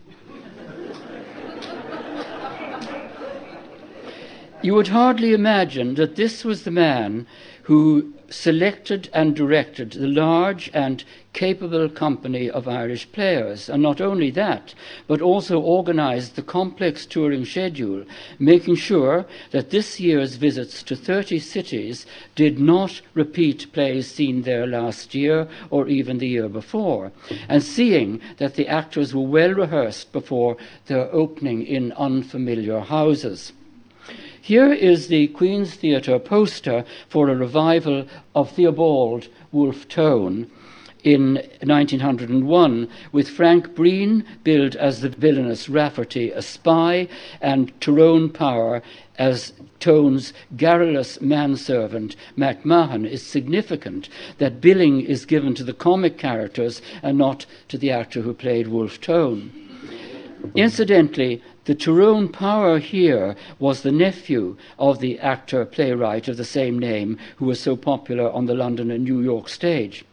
you 4.63 4.75
would 4.75 4.89
hardly 4.89 5.33
imagine 5.33 5.95
that 5.95 6.17
this 6.17 6.45
was 6.45 6.65
the 6.65 6.71
man 6.71 7.27
who 7.63 8.13
selected 8.29 9.09
and 9.13 9.37
directed 9.37 9.93
the 9.93 10.07
large 10.07 10.71
and 10.75 11.05
capable 11.33 11.89
company 11.89 12.49
of 12.49 12.67
Irish 12.67 13.11
players, 13.13 13.69
and 13.69 13.83
not 13.83 14.01
only 14.01 14.31
that, 14.31 14.75
but 15.07 15.21
also 15.21 15.61
organized 15.61 16.35
the 16.35 16.43
complex 16.43 17.05
touring 17.05 17.45
schedule, 17.45 18.05
making 18.39 18.75
sure 18.75 19.27
that 19.51 19.71
this 19.71 20.01
year's 20.01 20.37
visits 20.37 20.83
to 20.83 20.97
30 20.97 21.39
cities 21.39 22.07
did 22.35 22.59
not 22.59 23.01
repeat 23.15 23.71
plays 23.73 24.11
seen 24.11 24.43
there 24.43 24.67
last 24.67 25.15
year 25.15 25.47
or 25.71 25.89
even 25.89 26.19
the 26.19 26.29
year 26.29 26.49
before, 26.49 27.13
and 27.49 27.63
seeing 27.63 28.21
that 28.39 28.55
the 28.55 28.67
actors 28.67 29.15
were 29.15 29.21
well 29.21 29.53
rehearsed 29.53 30.13
before 30.13 30.57
their 30.87 31.13
opening 31.13 31.63
in 31.63 31.93
unfamiliar 31.93 32.81
houses. 32.81 33.53
Here 34.47 34.73
is 34.73 35.09
the 35.09 35.27
Queen's 35.27 35.75
Theatre 35.75 36.21
poster 36.21 36.85
for 37.09 37.29
a 37.29 37.35
revival 37.35 38.07
of 38.33 38.53
Theobald 38.53 39.27
Wolfe 39.51 39.89
Tone 39.89 40.49
in 41.03 41.43
1901, 41.65 42.89
with 43.11 43.29
Frank 43.29 43.75
Breen 43.75 44.25
billed 44.45 44.77
as 44.77 45.01
the 45.01 45.09
villainous 45.09 45.69
Rafferty, 45.69 46.31
a 46.31 46.43
spy, 46.43 47.09
and 47.41 47.73
Tyrone 47.81 48.29
Power 48.29 48.85
as 49.19 49.53
Tone's 49.81 50.33
garrulous 50.57 51.21
manservant, 51.21 52.15
MacMahon, 52.39 53.05
is 53.05 53.27
significant 53.27 54.09
that 54.39 54.61
billing 54.61 55.01
is 55.01 55.27
given 55.27 55.57
to 55.57 55.65
the 55.65 55.75
comic 55.75 56.19
characters 56.19 56.81
and 57.03 57.19
not 57.19 57.47
to 57.67 57.77
the 57.77 57.91
actor 57.91 58.21
who 58.21 58.33
played 58.33 58.69
Wolfe 58.69 59.01
Tone. 59.01 59.66
Incidentally, 60.55 61.43
the 61.65 61.75
Tyrone 61.75 62.29
Power 62.29 62.79
here 62.79 63.35
was 63.59 63.83
the 63.83 63.91
nephew 63.91 64.57
of 64.79 65.01
the 65.01 65.19
actor 65.19 65.65
playwright 65.65 66.29
of 66.29 66.37
the 66.37 66.45
same 66.45 66.79
name 66.79 67.19
who 67.37 67.47
was 67.47 67.59
so 67.59 67.77
popular 67.77 68.31
on 68.31 68.47
the 68.47 68.55
London 68.55 68.91
and 68.91 69.05
New 69.05 69.21
York 69.21 69.49
stage. 69.49 70.05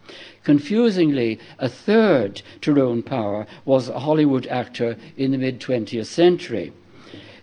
Confusingly, 0.44 1.40
a 1.60 1.70
third 1.70 2.42
Tyrone 2.62 3.04
Power 3.04 3.46
was 3.66 3.90
a 3.90 4.00
Hollywood 4.00 4.48
actor 4.48 4.98
in 5.16 5.32
the 5.32 5.38
mid 5.38 5.60
20th 5.60 6.08
century. 6.08 6.74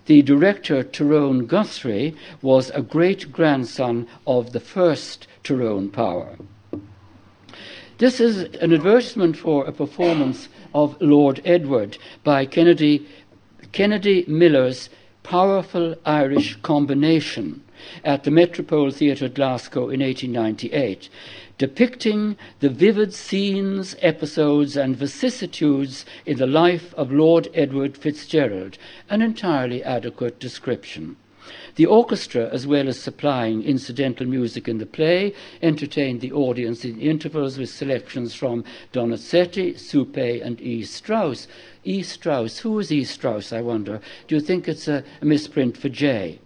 The 0.06 0.22
director 0.22 0.82
Tyrone 0.82 1.46
Guthrie 1.46 2.14
was 2.42 2.70
a 2.70 2.82
great 2.82 3.30
grandson 3.30 4.08
of 4.26 4.52
the 4.52 4.60
first 4.60 5.26
Tyrone 5.44 5.90
Power. 5.90 6.36
This 8.00 8.18
is 8.18 8.44
an 8.62 8.72
advertisement 8.72 9.36
for 9.36 9.66
a 9.66 9.72
performance 9.72 10.48
of 10.74 10.96
Lord 11.02 11.42
Edward 11.44 11.98
by 12.24 12.46
Kennedy 12.46 13.06
Kennedy 13.72 14.24
Miller's 14.26 14.88
powerful 15.22 15.94
Irish 16.06 16.56
combination 16.62 17.62
at 18.02 18.24
the 18.24 18.30
Metropole 18.30 18.90
Theatre 18.90 19.28
Glasgow 19.28 19.90
in 19.90 20.00
1898, 20.00 21.10
depicting 21.58 22.38
the 22.60 22.70
vivid 22.70 23.12
scenes, 23.12 23.94
episodes, 24.00 24.78
and 24.78 24.96
vicissitudes 24.96 26.06
in 26.24 26.38
the 26.38 26.46
life 26.46 26.94
of 26.94 27.12
Lord 27.12 27.50
Edward 27.52 27.98
Fitzgerald, 27.98 28.78
an 29.10 29.20
entirely 29.20 29.84
adequate 29.84 30.40
description. 30.40 31.16
The 31.76 31.86
orchestra, 31.86 32.48
as 32.52 32.66
well 32.66 32.88
as 32.88 32.98
supplying 32.98 33.62
incidental 33.62 34.26
music 34.26 34.68
in 34.68 34.78
the 34.78 34.86
play, 34.86 35.32
entertained 35.62 36.20
the 36.20 36.32
audience 36.32 36.84
in 36.84 37.00
intervals 37.00 37.58
with 37.58 37.68
selections 37.68 38.34
from 38.34 38.64
Donizetti, 38.92 39.74
Suppé, 39.74 40.44
and 40.44 40.60
E. 40.60 40.82
Strauss. 40.82 41.48
E. 41.84 42.02
Strauss, 42.02 42.58
who 42.58 42.78
is 42.78 42.92
E. 42.92 43.04
Strauss, 43.04 43.52
I 43.52 43.60
wonder? 43.60 44.00
Do 44.28 44.34
you 44.34 44.40
think 44.40 44.68
it's 44.68 44.88
a, 44.88 45.04
a 45.20 45.24
misprint 45.24 45.76
for 45.76 45.88
J? 45.88 46.38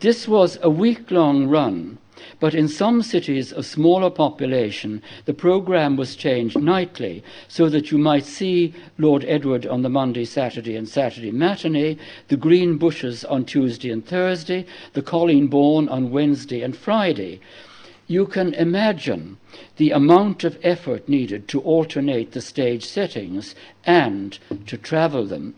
This 0.00 0.28
was 0.28 0.58
a 0.62 0.70
week 0.70 1.10
long 1.10 1.46
run, 1.46 1.98
but 2.38 2.54
in 2.54 2.68
some 2.68 3.02
cities 3.02 3.52
of 3.52 3.64
smaller 3.64 4.10
population, 4.10 5.02
the 5.24 5.34
program 5.34 5.96
was 5.96 6.16
changed 6.16 6.60
nightly 6.60 7.22
so 7.48 7.68
that 7.68 7.90
you 7.90 7.98
might 7.98 8.24
see 8.24 8.74
Lord 8.98 9.24
Edward 9.26 9.66
on 9.66 9.82
the 9.82 9.88
Monday, 9.88 10.24
Saturday, 10.24 10.76
and 10.76 10.88
Saturday 10.88 11.30
matinee, 11.30 11.96
the 12.28 12.36
Green 12.36 12.76
Bushes 12.76 13.24
on 13.24 13.44
Tuesday 13.44 13.90
and 13.90 14.04
Thursday, 14.04 14.66
the 14.92 15.02
Colleen 15.02 15.46
Bawn 15.46 15.88
on 15.88 16.10
Wednesday 16.10 16.62
and 16.62 16.76
Friday. 16.76 17.40
You 18.06 18.26
can 18.26 18.54
imagine 18.54 19.38
the 19.78 19.90
amount 19.90 20.44
of 20.44 20.58
effort 20.62 21.08
needed 21.08 21.48
to 21.48 21.60
alternate 21.60 22.32
the 22.32 22.40
stage 22.40 22.84
settings 22.84 23.54
and 23.84 24.38
to 24.66 24.76
travel 24.76 25.26
them. 25.26 25.54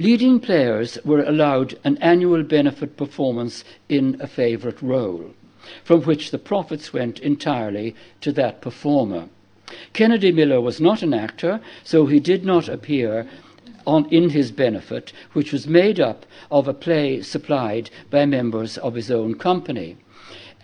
Leading 0.00 0.38
players 0.38 0.96
were 1.04 1.24
allowed 1.24 1.76
an 1.82 1.98
annual 1.98 2.44
benefit 2.44 2.96
performance 2.96 3.64
in 3.88 4.16
a 4.20 4.28
favourite 4.28 4.80
role, 4.80 5.34
from 5.82 6.02
which 6.02 6.30
the 6.30 6.38
profits 6.38 6.92
went 6.92 7.18
entirely 7.18 7.96
to 8.20 8.30
that 8.30 8.60
performer. 8.60 9.28
Kennedy 9.92 10.30
Miller 10.30 10.60
was 10.60 10.80
not 10.80 11.02
an 11.02 11.12
actor, 11.12 11.60
so 11.82 12.06
he 12.06 12.20
did 12.20 12.44
not 12.44 12.68
appear 12.68 13.28
on, 13.88 14.06
in 14.10 14.30
his 14.30 14.52
benefit, 14.52 15.12
which 15.32 15.52
was 15.52 15.66
made 15.66 15.98
up 15.98 16.24
of 16.48 16.68
a 16.68 16.74
play 16.74 17.20
supplied 17.20 17.90
by 18.08 18.24
members 18.24 18.78
of 18.78 18.94
his 18.94 19.10
own 19.10 19.34
company. 19.34 19.96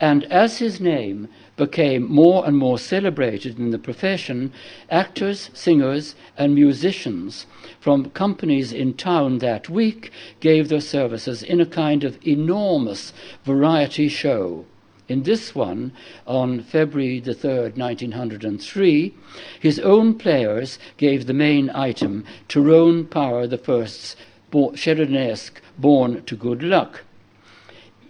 And 0.01 0.25
as 0.25 0.59
his 0.59 0.81
name 0.81 1.27
became 1.57 2.11
more 2.11 2.47
and 2.47 2.57
more 2.57 2.79
celebrated 2.79 3.59
in 3.59 3.71
the 3.71 3.79
profession, 3.79 4.53
actors, 4.91 5.51
singers, 5.55 6.15
and 6.37 6.55
musicians 6.55 7.47
from 7.81 8.11
companies 8.11 8.73
in 8.73 8.95
town 8.95 9.39
that 9.39 9.69
week 9.69 10.11
gave 10.41 10.69
their 10.69 10.81
services 10.81 11.43
in 11.43 11.61
a 11.61 11.67
kind 11.67 12.03
of 12.03 12.19
enormous 12.27 13.13
variety 13.45 14.09
show. 14.09 14.65
In 15.07 15.25
this 15.25 15.55
one, 15.55 15.93
on 16.27 16.63
February 16.63 17.21
the 17.21 17.35
3rd, 17.35 17.77
1903, 17.77 19.15
his 19.61 19.79
own 19.81 20.15
players 20.15 20.79
gave 20.97 21.27
the 21.27 21.35
main 21.35 21.71
item, 21.75 22.25
Tyrone 22.49 23.05
Power 23.05 23.43
I's 23.43 24.17
Sheridanesque 24.53 25.61
Born 25.79 26.23
to 26.25 26.37
Good 26.37 26.63
Luck. 26.63 27.03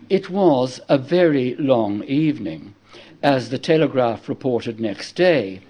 It 0.09 0.31
was 0.31 0.81
a 0.89 0.97
very 0.99 1.57
long 1.57 2.05
evening, 2.05 2.75
as 3.25 3.49
the 3.49 3.59
Telegraph 3.59 4.29
reported 4.29 4.79
next 4.79 5.17
day, 5.17 5.61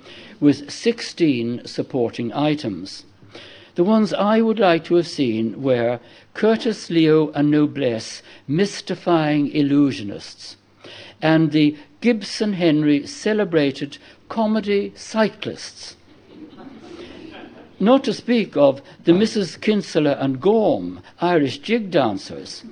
with 0.40 0.68
16 0.70 1.64
supporting 1.64 2.32
items. 2.32 3.04
The 3.76 3.84
ones 3.84 4.12
I 4.12 4.40
would 4.40 4.58
like 4.58 4.84
to 4.86 4.96
have 4.96 5.06
seen 5.06 5.62
were 5.62 6.00
Curtis 6.34 6.90
Leo 6.90 7.30
and 7.30 7.52
Noblesse 7.52 8.22
mystifying 8.48 9.52
illusionists, 9.52 10.56
and 11.22 11.52
the 11.52 11.76
Gibson 12.00 12.54
Henry 12.54 13.06
celebrated 13.06 13.98
comedy 14.28 14.92
cyclists. 14.96 15.96
Not 17.78 18.02
to 18.04 18.12
speak 18.12 18.56
of 18.56 18.82
the 19.04 19.12
Mrs. 19.12 19.60
Kinsella 19.60 20.16
and 20.18 20.40
Gorm, 20.40 21.00
Irish 21.20 21.58
jig 21.58 21.92
dancers 21.92 22.64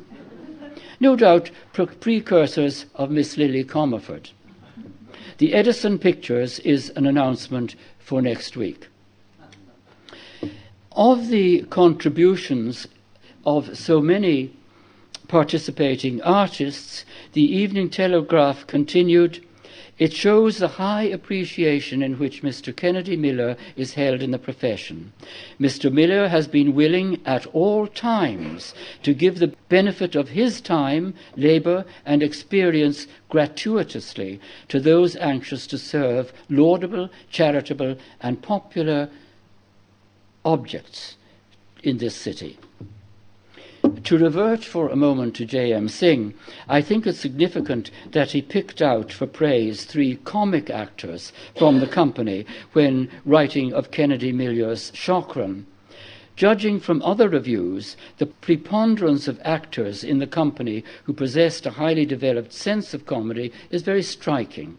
no 1.03 1.17
doubt 1.17 1.51
precursors 1.73 2.87
of 2.95 3.11
Miss 3.11 3.37
Lily 3.37 3.65
Comerford. 3.65 4.31
The 5.39 5.55
Edison 5.55 5.99
Pictures 5.99 6.59
is 6.61 6.91
an 6.91 7.07
announcement 7.07 7.75
for 7.99 8.21
next 8.21 8.57
week. 8.57 8.89
Of 10.93 11.29
the 11.29 11.63
contributions 11.71 12.87
of 13.45 13.77
so 13.77 14.01
many 14.01 14.55
participating 15.29 16.21
artists, 16.23 17.05
the 17.33 17.43
Evening 17.43 17.89
Telegraph 17.89 18.67
continued 18.67 19.43
it 20.03 20.13
shows 20.13 20.59
the 20.59 20.67
high 20.67 21.05
appreciation 21.05 22.03
in 22.03 22.19
which 22.19 22.43
Mr. 22.43 22.75
Kennedy 22.75 23.17
Miller 23.17 23.57
is 23.77 23.95
held 23.95 24.21
in 24.21 24.33
the 24.33 24.39
profession. 24.49 25.13
Mr. 25.61 25.93
Miller 25.93 26.27
has 26.27 26.49
been 26.49 26.75
willing 26.75 27.21
at 27.25 27.47
all 27.55 27.87
times 27.87 28.75
to 29.05 29.15
give 29.15 29.39
the 29.39 29.55
benefit 29.69 30.17
of 30.17 30.31
his 30.31 30.61
time, 30.61 31.15
labour, 31.37 31.85
and 32.05 32.21
experience 32.21 33.07
gratuitously 33.29 34.41
to 34.67 34.81
those 34.81 35.15
anxious 35.15 35.69
to 35.69 35.79
serve 35.79 36.33
laudable, 36.51 37.09
charitable, 37.31 37.97
and 38.21 38.43
popular 38.43 39.09
objects 40.45 41.17
in 41.85 41.99
this 41.99 42.17
city. 42.17 42.59
To 44.05 44.19
revert 44.19 44.65
for 44.65 44.89
a 44.89 44.97
moment 44.97 45.37
to 45.37 45.45
J.M. 45.45 45.89
Synge, 45.89 46.35
I 46.69 46.81
think 46.81 47.07
it's 47.07 47.21
significant 47.21 47.91
that 48.11 48.33
he 48.33 48.43
picked 48.43 48.83
out 48.83 49.13
for 49.13 49.27
praise 49.27 49.85
three 49.85 50.17
comic 50.17 50.71
actors 50.71 51.33
from 51.57 51.79
the 51.79 51.87
company 51.87 52.45
when 52.73 53.09
writing 53.25 53.73
of 53.73 53.93
Kennedy 53.93 54.33
Miller's 54.33 54.91
Shaughraun. 54.93 55.67
Judging 56.35 56.81
from 56.81 57.01
other 57.03 57.29
reviews, 57.29 57.97
the 58.19 58.27
preponderance 58.27 59.29
of 59.29 59.41
actors 59.45 60.03
in 60.03 60.19
the 60.19 60.27
company 60.27 60.83
who 61.05 61.13
possessed 61.13 61.65
a 61.67 61.71
highly 61.71 62.05
developed 62.05 62.53
sense 62.53 62.95
of 62.95 63.07
comedy 63.07 63.53
is 63.71 63.83
very 63.83 64.03
striking. 64.03 64.79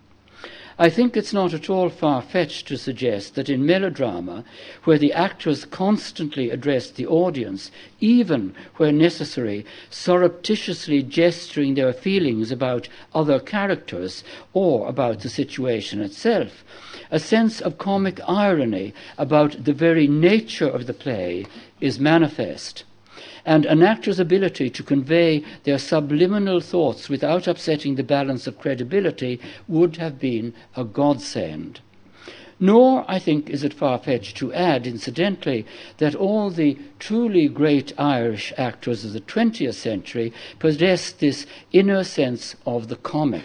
I 0.80 0.89
think 0.89 1.15
it's 1.15 1.34
not 1.34 1.53
at 1.53 1.69
all 1.69 1.89
far 1.89 2.21
fetched 2.21 2.67
to 2.67 2.78
suggest 2.78 3.36
that 3.36 3.49
in 3.49 3.65
melodrama, 3.65 4.43
where 4.86 4.97
the 4.97 5.13
actors 5.13 5.65
constantly 5.65 6.49
address 6.49 6.89
the 6.89 7.05
audience, 7.05 7.69
even 7.99 8.55
where 8.78 8.91
necessary, 8.91 9.65
surreptitiously 9.91 11.03
gesturing 11.03 11.76
their 11.76 11.93
feelings 11.93 12.51
about 12.51 12.89
other 13.13 13.39
characters 13.39 14.24
or 14.53 14.89
about 14.89 15.19
the 15.19 15.30
situation 15.30 16.01
itself, 16.01 16.63
a 17.11 17.19
sense 17.19 17.61
of 17.61 17.78
comic 17.78 18.19
irony 18.28 18.93
about 19.17 19.65
the 19.65 19.74
very 19.74 20.07
nature 20.07 20.69
of 20.69 20.88
the 20.88 20.93
play 20.93 21.45
is 21.80 21.99
manifest 21.99 22.84
and 23.45 23.65
an 23.65 23.83
actor's 23.83 24.19
ability 24.19 24.69
to 24.69 24.83
convey 24.83 25.43
their 25.63 25.77
subliminal 25.77 26.59
thoughts 26.59 27.09
without 27.09 27.47
upsetting 27.47 27.95
the 27.95 28.03
balance 28.03 28.47
of 28.47 28.59
credibility 28.59 29.39
would 29.67 29.97
have 29.97 30.19
been 30.19 30.53
a 30.75 30.83
godsend. 30.83 31.79
Nor, 32.59 33.03
I 33.09 33.19
think, 33.19 33.49
is 33.49 33.63
it 33.63 33.73
far 33.73 33.97
fetched 33.97 34.37
to 34.37 34.53
add, 34.53 34.87
incidentally, 34.87 35.65
that 35.97 36.15
all 36.15 36.49
the 36.49 36.77
truly 36.99 37.47
great 37.47 37.91
Irish 37.97 38.53
actors 38.57 39.03
of 39.03 39.11
the 39.11 39.19
20th 39.21 39.73
century 39.73 40.31
possessed 40.59 41.19
this 41.19 41.45
inner 41.71 42.03
sense 42.03 42.55
of 42.65 42.87
the 42.87 42.95
comic. 42.95 43.43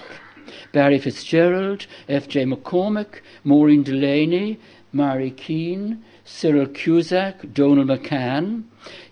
Barry 0.72 0.98
Fitzgerald, 0.98 1.86
F.J. 2.08 2.44
McCormick, 2.44 3.20
Maureen 3.42 3.82
Delaney, 3.82 4.58
Mary 4.92 5.30
Keane, 5.30 6.04
Cyril 6.30 6.66
Cusack, 6.66 7.54
Donal 7.54 7.84
McCann. 7.84 8.64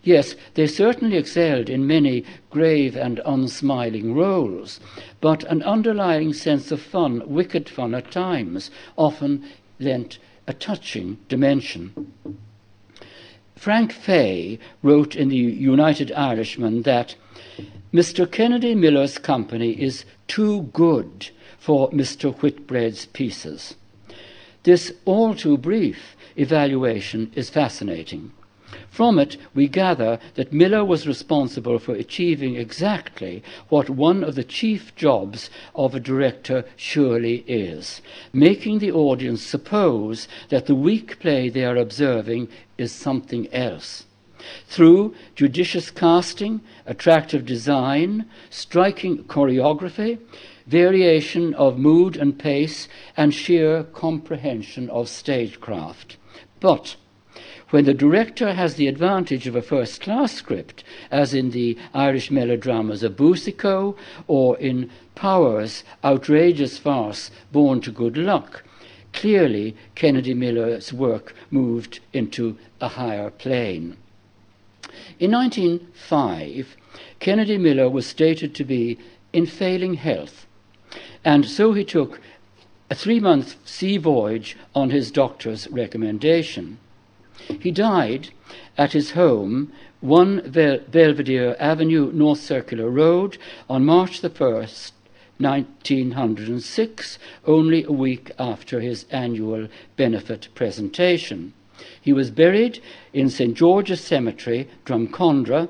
Yes, 0.02 0.36
they 0.52 0.66
certainly 0.66 1.16
excelled 1.16 1.70
in 1.70 1.86
many 1.86 2.24
grave 2.50 2.94
and 2.94 3.20
unsmiling 3.24 4.14
roles, 4.14 4.80
but 5.20 5.42
an 5.44 5.62
underlying 5.62 6.34
sense 6.34 6.70
of 6.70 6.80
fun, 6.80 7.22
wicked 7.26 7.70
fun 7.70 7.94
at 7.94 8.10
times, 8.10 8.70
often 8.96 9.44
lent 9.80 10.18
a 10.46 10.52
touching 10.52 11.18
dimension. 11.26 12.12
Frank 13.56 13.92
Fay 13.92 14.58
wrote 14.82 15.16
in 15.16 15.30
the 15.30 15.36
United 15.36 16.12
Irishman 16.12 16.82
that 16.82 17.14
Mr. 17.92 18.30
Kennedy 18.30 18.74
Miller's 18.74 19.16
company 19.16 19.72
is 19.72 20.04
too 20.28 20.64
good 20.74 21.30
for 21.58 21.90
Mr. 21.90 22.36
Whitbread's 22.36 23.06
pieces. 23.06 23.74
This 24.64 24.92
all 25.04 25.34
too 25.34 25.56
brief 25.56 26.15
evaluation 26.36 27.32
is 27.34 27.50
fascinating. 27.50 28.32
From 28.90 29.18
it, 29.18 29.36
we 29.54 29.68
gather 29.68 30.18
that 30.34 30.52
Miller 30.52 30.84
was 30.84 31.06
responsible 31.06 31.78
for 31.78 31.94
achieving 31.94 32.56
exactly 32.56 33.42
what 33.68 33.88
one 33.88 34.24
of 34.24 34.34
the 34.34 34.42
chief 34.42 34.94
jobs 34.96 35.50
of 35.74 35.94
a 35.94 36.00
director 36.00 36.64
surely 36.76 37.44
is 37.46 38.02
making 38.32 38.80
the 38.80 38.90
audience 38.90 39.42
suppose 39.42 40.26
that 40.48 40.66
the 40.66 40.74
weak 40.74 41.20
play 41.20 41.48
they 41.48 41.64
are 41.64 41.76
observing 41.76 42.48
is 42.76 42.90
something 42.90 43.46
else. 43.52 44.04
Through 44.66 45.14
judicious 45.34 45.90
casting, 45.90 46.60
attractive 46.86 47.46
design, 47.46 48.26
striking 48.50 49.24
choreography, 49.24 50.18
variation 50.66 51.54
of 51.54 51.78
mood 51.78 52.16
and 52.16 52.38
pace, 52.38 52.88
and 53.16 53.32
sheer 53.32 53.84
comprehension 53.84 54.90
of 54.90 55.08
stagecraft. 55.08 56.16
But 56.60 56.96
when 57.70 57.84
the 57.84 57.94
director 57.94 58.54
has 58.54 58.74
the 58.74 58.86
advantage 58.86 59.46
of 59.46 59.56
a 59.56 59.62
first 59.62 60.00
class 60.00 60.32
script, 60.32 60.84
as 61.10 61.34
in 61.34 61.50
the 61.50 61.76
Irish 61.92 62.30
melodramas 62.30 63.02
of 63.02 63.16
Boucicault 63.16 63.96
or 64.26 64.56
in 64.58 64.90
Power's 65.14 65.82
outrageous 66.04 66.78
farce 66.78 67.30
Born 67.50 67.80
to 67.80 67.90
Good 67.90 68.16
Luck, 68.16 68.62
clearly 69.12 69.74
Kennedy 69.94 70.34
Miller's 70.34 70.92
work 70.92 71.34
moved 71.50 72.00
into 72.12 72.56
a 72.80 72.88
higher 72.88 73.30
plane. 73.30 73.96
In 75.18 75.32
1905, 75.32 76.76
Kennedy 77.18 77.58
Miller 77.58 77.88
was 77.88 78.06
stated 78.06 78.54
to 78.54 78.64
be 78.64 78.98
in 79.32 79.46
failing 79.46 79.94
health, 79.94 80.46
and 81.24 81.44
so 81.44 81.72
he 81.72 81.84
took 81.84 82.20
a 82.88 82.94
three 82.94 83.20
month 83.20 83.56
sea 83.64 83.96
voyage 83.96 84.56
on 84.74 84.90
his 84.90 85.10
doctor's 85.10 85.68
recommendation. 85.68 86.78
He 87.60 87.70
died 87.70 88.30
at 88.78 88.92
his 88.92 89.12
home, 89.12 89.72
1 90.00 90.50
Bel- 90.50 90.80
Belvedere 90.90 91.56
Avenue, 91.58 92.12
North 92.12 92.40
Circular 92.40 92.88
Road, 92.88 93.38
on 93.68 93.84
March 93.84 94.20
the 94.20 94.30
1st, 94.30 94.92
1906, 95.38 97.18
only 97.44 97.84
a 97.84 97.92
week 97.92 98.30
after 98.38 98.80
his 98.80 99.04
annual 99.10 99.68
benefit 99.96 100.48
presentation. 100.54 101.52
He 102.00 102.12
was 102.12 102.30
buried 102.30 102.80
in 103.12 103.28
St. 103.28 103.54
George's 103.54 104.00
Cemetery, 104.00 104.68
Drumcondra, 104.86 105.68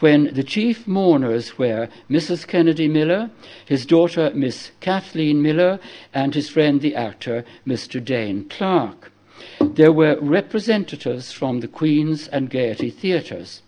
when 0.00 0.32
the 0.34 0.42
chief 0.42 0.86
mourners 0.86 1.58
were 1.58 1.88
Mrs. 2.10 2.46
Kennedy 2.46 2.88
Miller, 2.88 3.30
his 3.64 3.86
daughter 3.86 4.30
Miss 4.34 4.70
Kathleen 4.80 5.40
Miller, 5.40 5.78
and 6.12 6.34
his 6.34 6.48
friend 6.48 6.80
the 6.80 6.94
actor 6.94 7.44
Mr. 7.66 8.04
Dane 8.04 8.48
Clark. 8.48 9.12
There 9.60 9.92
were 9.92 10.18
representatives 10.20 11.32
from 11.32 11.60
the 11.60 11.68
Queen's 11.68 12.28
and 12.28 12.50
Gaiety 12.50 12.90
theatres. 12.90 13.62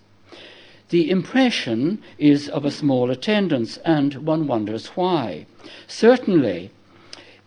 The 0.91 1.11
impression 1.11 2.01
is 2.19 2.49
of 2.49 2.65
a 2.65 2.71
small 2.71 3.11
attendance, 3.11 3.79
and 3.79 4.15
one 4.27 4.47
wonders 4.47 4.89
why. 4.89 5.47
Certainly, 5.87 6.71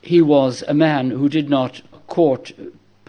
he 0.02 0.22
was 0.22 0.64
a 0.68 0.74
man 0.74 1.12
who 1.12 1.30
did 1.30 1.50
not 1.50 1.82
court 2.08 2.52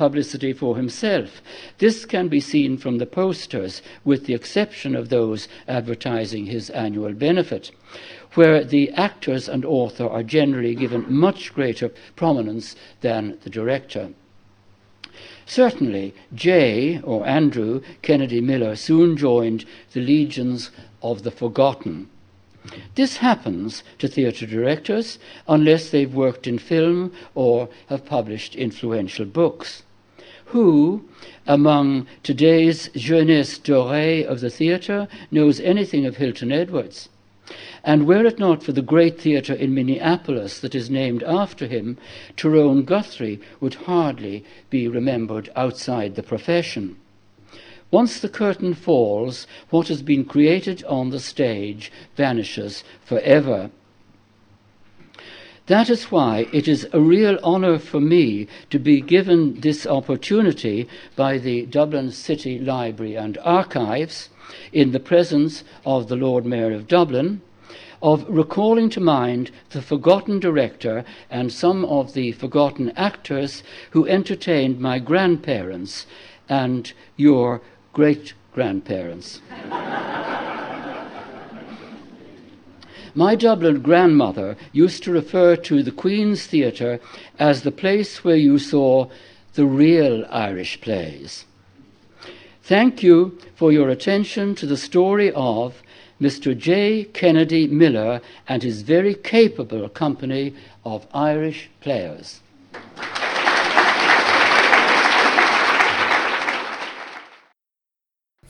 publicity 0.00 0.54
for 0.54 0.78
himself. 0.78 1.42
This 1.76 2.06
can 2.06 2.28
be 2.28 2.40
seen 2.40 2.78
from 2.78 2.96
the 2.96 3.04
posters, 3.04 3.82
with 4.02 4.24
the 4.24 4.32
exception 4.32 4.96
of 4.96 5.10
those 5.10 5.46
advertising 5.68 6.46
his 6.46 6.70
annual 6.70 7.12
benefit, 7.12 7.70
where 8.32 8.64
the 8.64 8.90
actors 8.92 9.46
and 9.46 9.62
author 9.62 10.06
are 10.06 10.22
generally 10.22 10.74
given 10.74 11.04
much 11.06 11.52
greater 11.52 11.90
prominence 12.16 12.76
than 13.02 13.36
the 13.42 13.50
director. 13.50 14.08
Certainly, 15.44 16.14
J, 16.34 17.02
or 17.04 17.26
Andrew 17.26 17.82
Kennedy 18.00 18.40
Miller, 18.40 18.76
soon 18.76 19.18
joined 19.18 19.66
the 19.92 20.00
legions 20.00 20.70
of 21.02 21.24
the 21.24 21.30
forgotten. 21.30 22.08
This 22.94 23.18
happens 23.18 23.82
to 23.98 24.08
theatre 24.08 24.46
directors 24.46 25.18
unless 25.46 25.90
they've 25.90 26.14
worked 26.14 26.46
in 26.46 26.58
film 26.58 27.12
or 27.34 27.68
have 27.88 28.06
published 28.06 28.54
influential 28.54 29.26
books. 29.26 29.82
Who, 30.50 31.04
among 31.46 32.08
today's 32.24 32.90
jeunesse 32.96 33.56
dorée 33.56 34.24
of 34.24 34.40
the 34.40 34.50
theatre, 34.50 35.06
knows 35.30 35.60
anything 35.60 36.04
of 36.06 36.16
Hilton 36.16 36.50
Edwards? 36.50 37.08
And 37.84 38.04
were 38.04 38.26
it 38.26 38.40
not 38.40 38.64
for 38.64 38.72
the 38.72 38.82
great 38.82 39.20
theatre 39.20 39.54
in 39.54 39.76
Minneapolis 39.76 40.58
that 40.58 40.74
is 40.74 40.90
named 40.90 41.22
after 41.22 41.68
him, 41.68 41.98
Tyrone 42.36 42.82
Guthrie 42.82 43.38
would 43.60 43.74
hardly 43.86 44.44
be 44.70 44.88
remembered 44.88 45.50
outside 45.54 46.16
the 46.16 46.22
profession. 46.24 46.96
Once 47.92 48.18
the 48.18 48.28
curtain 48.28 48.74
falls, 48.74 49.46
what 49.70 49.86
has 49.86 50.02
been 50.02 50.24
created 50.24 50.82
on 50.84 51.10
the 51.10 51.20
stage 51.20 51.92
vanishes 52.16 52.82
forever. 53.04 53.70
That 55.66 55.88
is 55.88 56.10
why 56.10 56.46
it 56.52 56.66
is 56.66 56.88
a 56.92 57.00
real 57.00 57.38
honour 57.42 57.78
for 57.78 58.00
me 58.00 58.48
to 58.70 58.78
be 58.78 59.00
given 59.00 59.60
this 59.60 59.86
opportunity 59.86 60.88
by 61.16 61.38
the 61.38 61.66
Dublin 61.66 62.10
City 62.10 62.58
Library 62.58 63.14
and 63.14 63.38
Archives 63.44 64.30
in 64.72 64.92
the 64.92 65.00
presence 65.00 65.62
of 65.84 66.08
the 66.08 66.16
Lord 66.16 66.44
Mayor 66.44 66.72
of 66.72 66.88
Dublin 66.88 67.40
of 68.02 68.24
recalling 68.28 68.88
to 68.90 69.00
mind 69.00 69.50
the 69.70 69.82
forgotten 69.82 70.40
director 70.40 71.04
and 71.30 71.52
some 71.52 71.84
of 71.84 72.14
the 72.14 72.32
forgotten 72.32 72.90
actors 72.96 73.62
who 73.90 74.06
entertained 74.06 74.80
my 74.80 74.98
grandparents 74.98 76.06
and 76.48 76.92
your 77.16 77.60
great 77.92 78.32
grandparents. 78.52 79.40
My 83.14 83.34
Dublin 83.34 83.82
grandmother 83.82 84.56
used 84.72 85.02
to 85.04 85.12
refer 85.12 85.56
to 85.56 85.82
the 85.82 85.90
Queen's 85.90 86.46
Theatre 86.46 87.00
as 87.38 87.62
the 87.62 87.72
place 87.72 88.22
where 88.22 88.36
you 88.36 88.58
saw 88.58 89.08
the 89.54 89.66
real 89.66 90.24
Irish 90.30 90.80
plays. 90.80 91.44
Thank 92.62 93.02
you 93.02 93.38
for 93.56 93.72
your 93.72 93.88
attention 93.88 94.54
to 94.54 94.66
the 94.66 94.76
story 94.76 95.32
of 95.32 95.82
Mr. 96.20 96.56
J. 96.56 97.04
Kennedy 97.04 97.66
Miller 97.66 98.20
and 98.46 98.62
his 98.62 98.82
very 98.82 99.14
capable 99.14 99.88
company 99.88 100.54
of 100.84 101.06
Irish 101.12 101.68
players. 101.80 102.40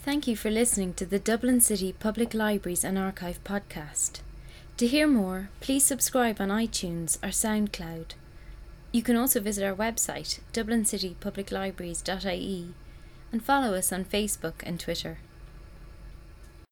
Thank 0.03 0.27
you 0.27 0.35
for 0.37 0.51
listening 0.51 0.93
to 0.95 1.07
the 1.07 1.19
Dublin 1.19 1.61
City 1.61 1.93
Public 1.93 2.35
Libraries 2.35 2.85
and 2.85 2.99
Archive 2.99 3.43
podcast. 3.45 4.21
To 4.81 4.87
hear 4.87 5.07
more, 5.07 5.51
please 5.61 5.85
subscribe 5.85 6.41
on 6.41 6.49
iTunes 6.49 7.18
or 7.22 7.28
SoundCloud. 7.28 8.14
You 8.93 9.03
can 9.03 9.14
also 9.14 9.39
visit 9.39 9.62
our 9.62 9.74
website, 9.74 10.41
dublincitypubliclibraries.ie, 10.55 12.74
and 13.31 13.45
follow 13.45 13.74
us 13.74 13.93
on 13.93 14.07
Facebook 14.07 14.62
and 14.62 14.81
Twitter. 14.81 15.18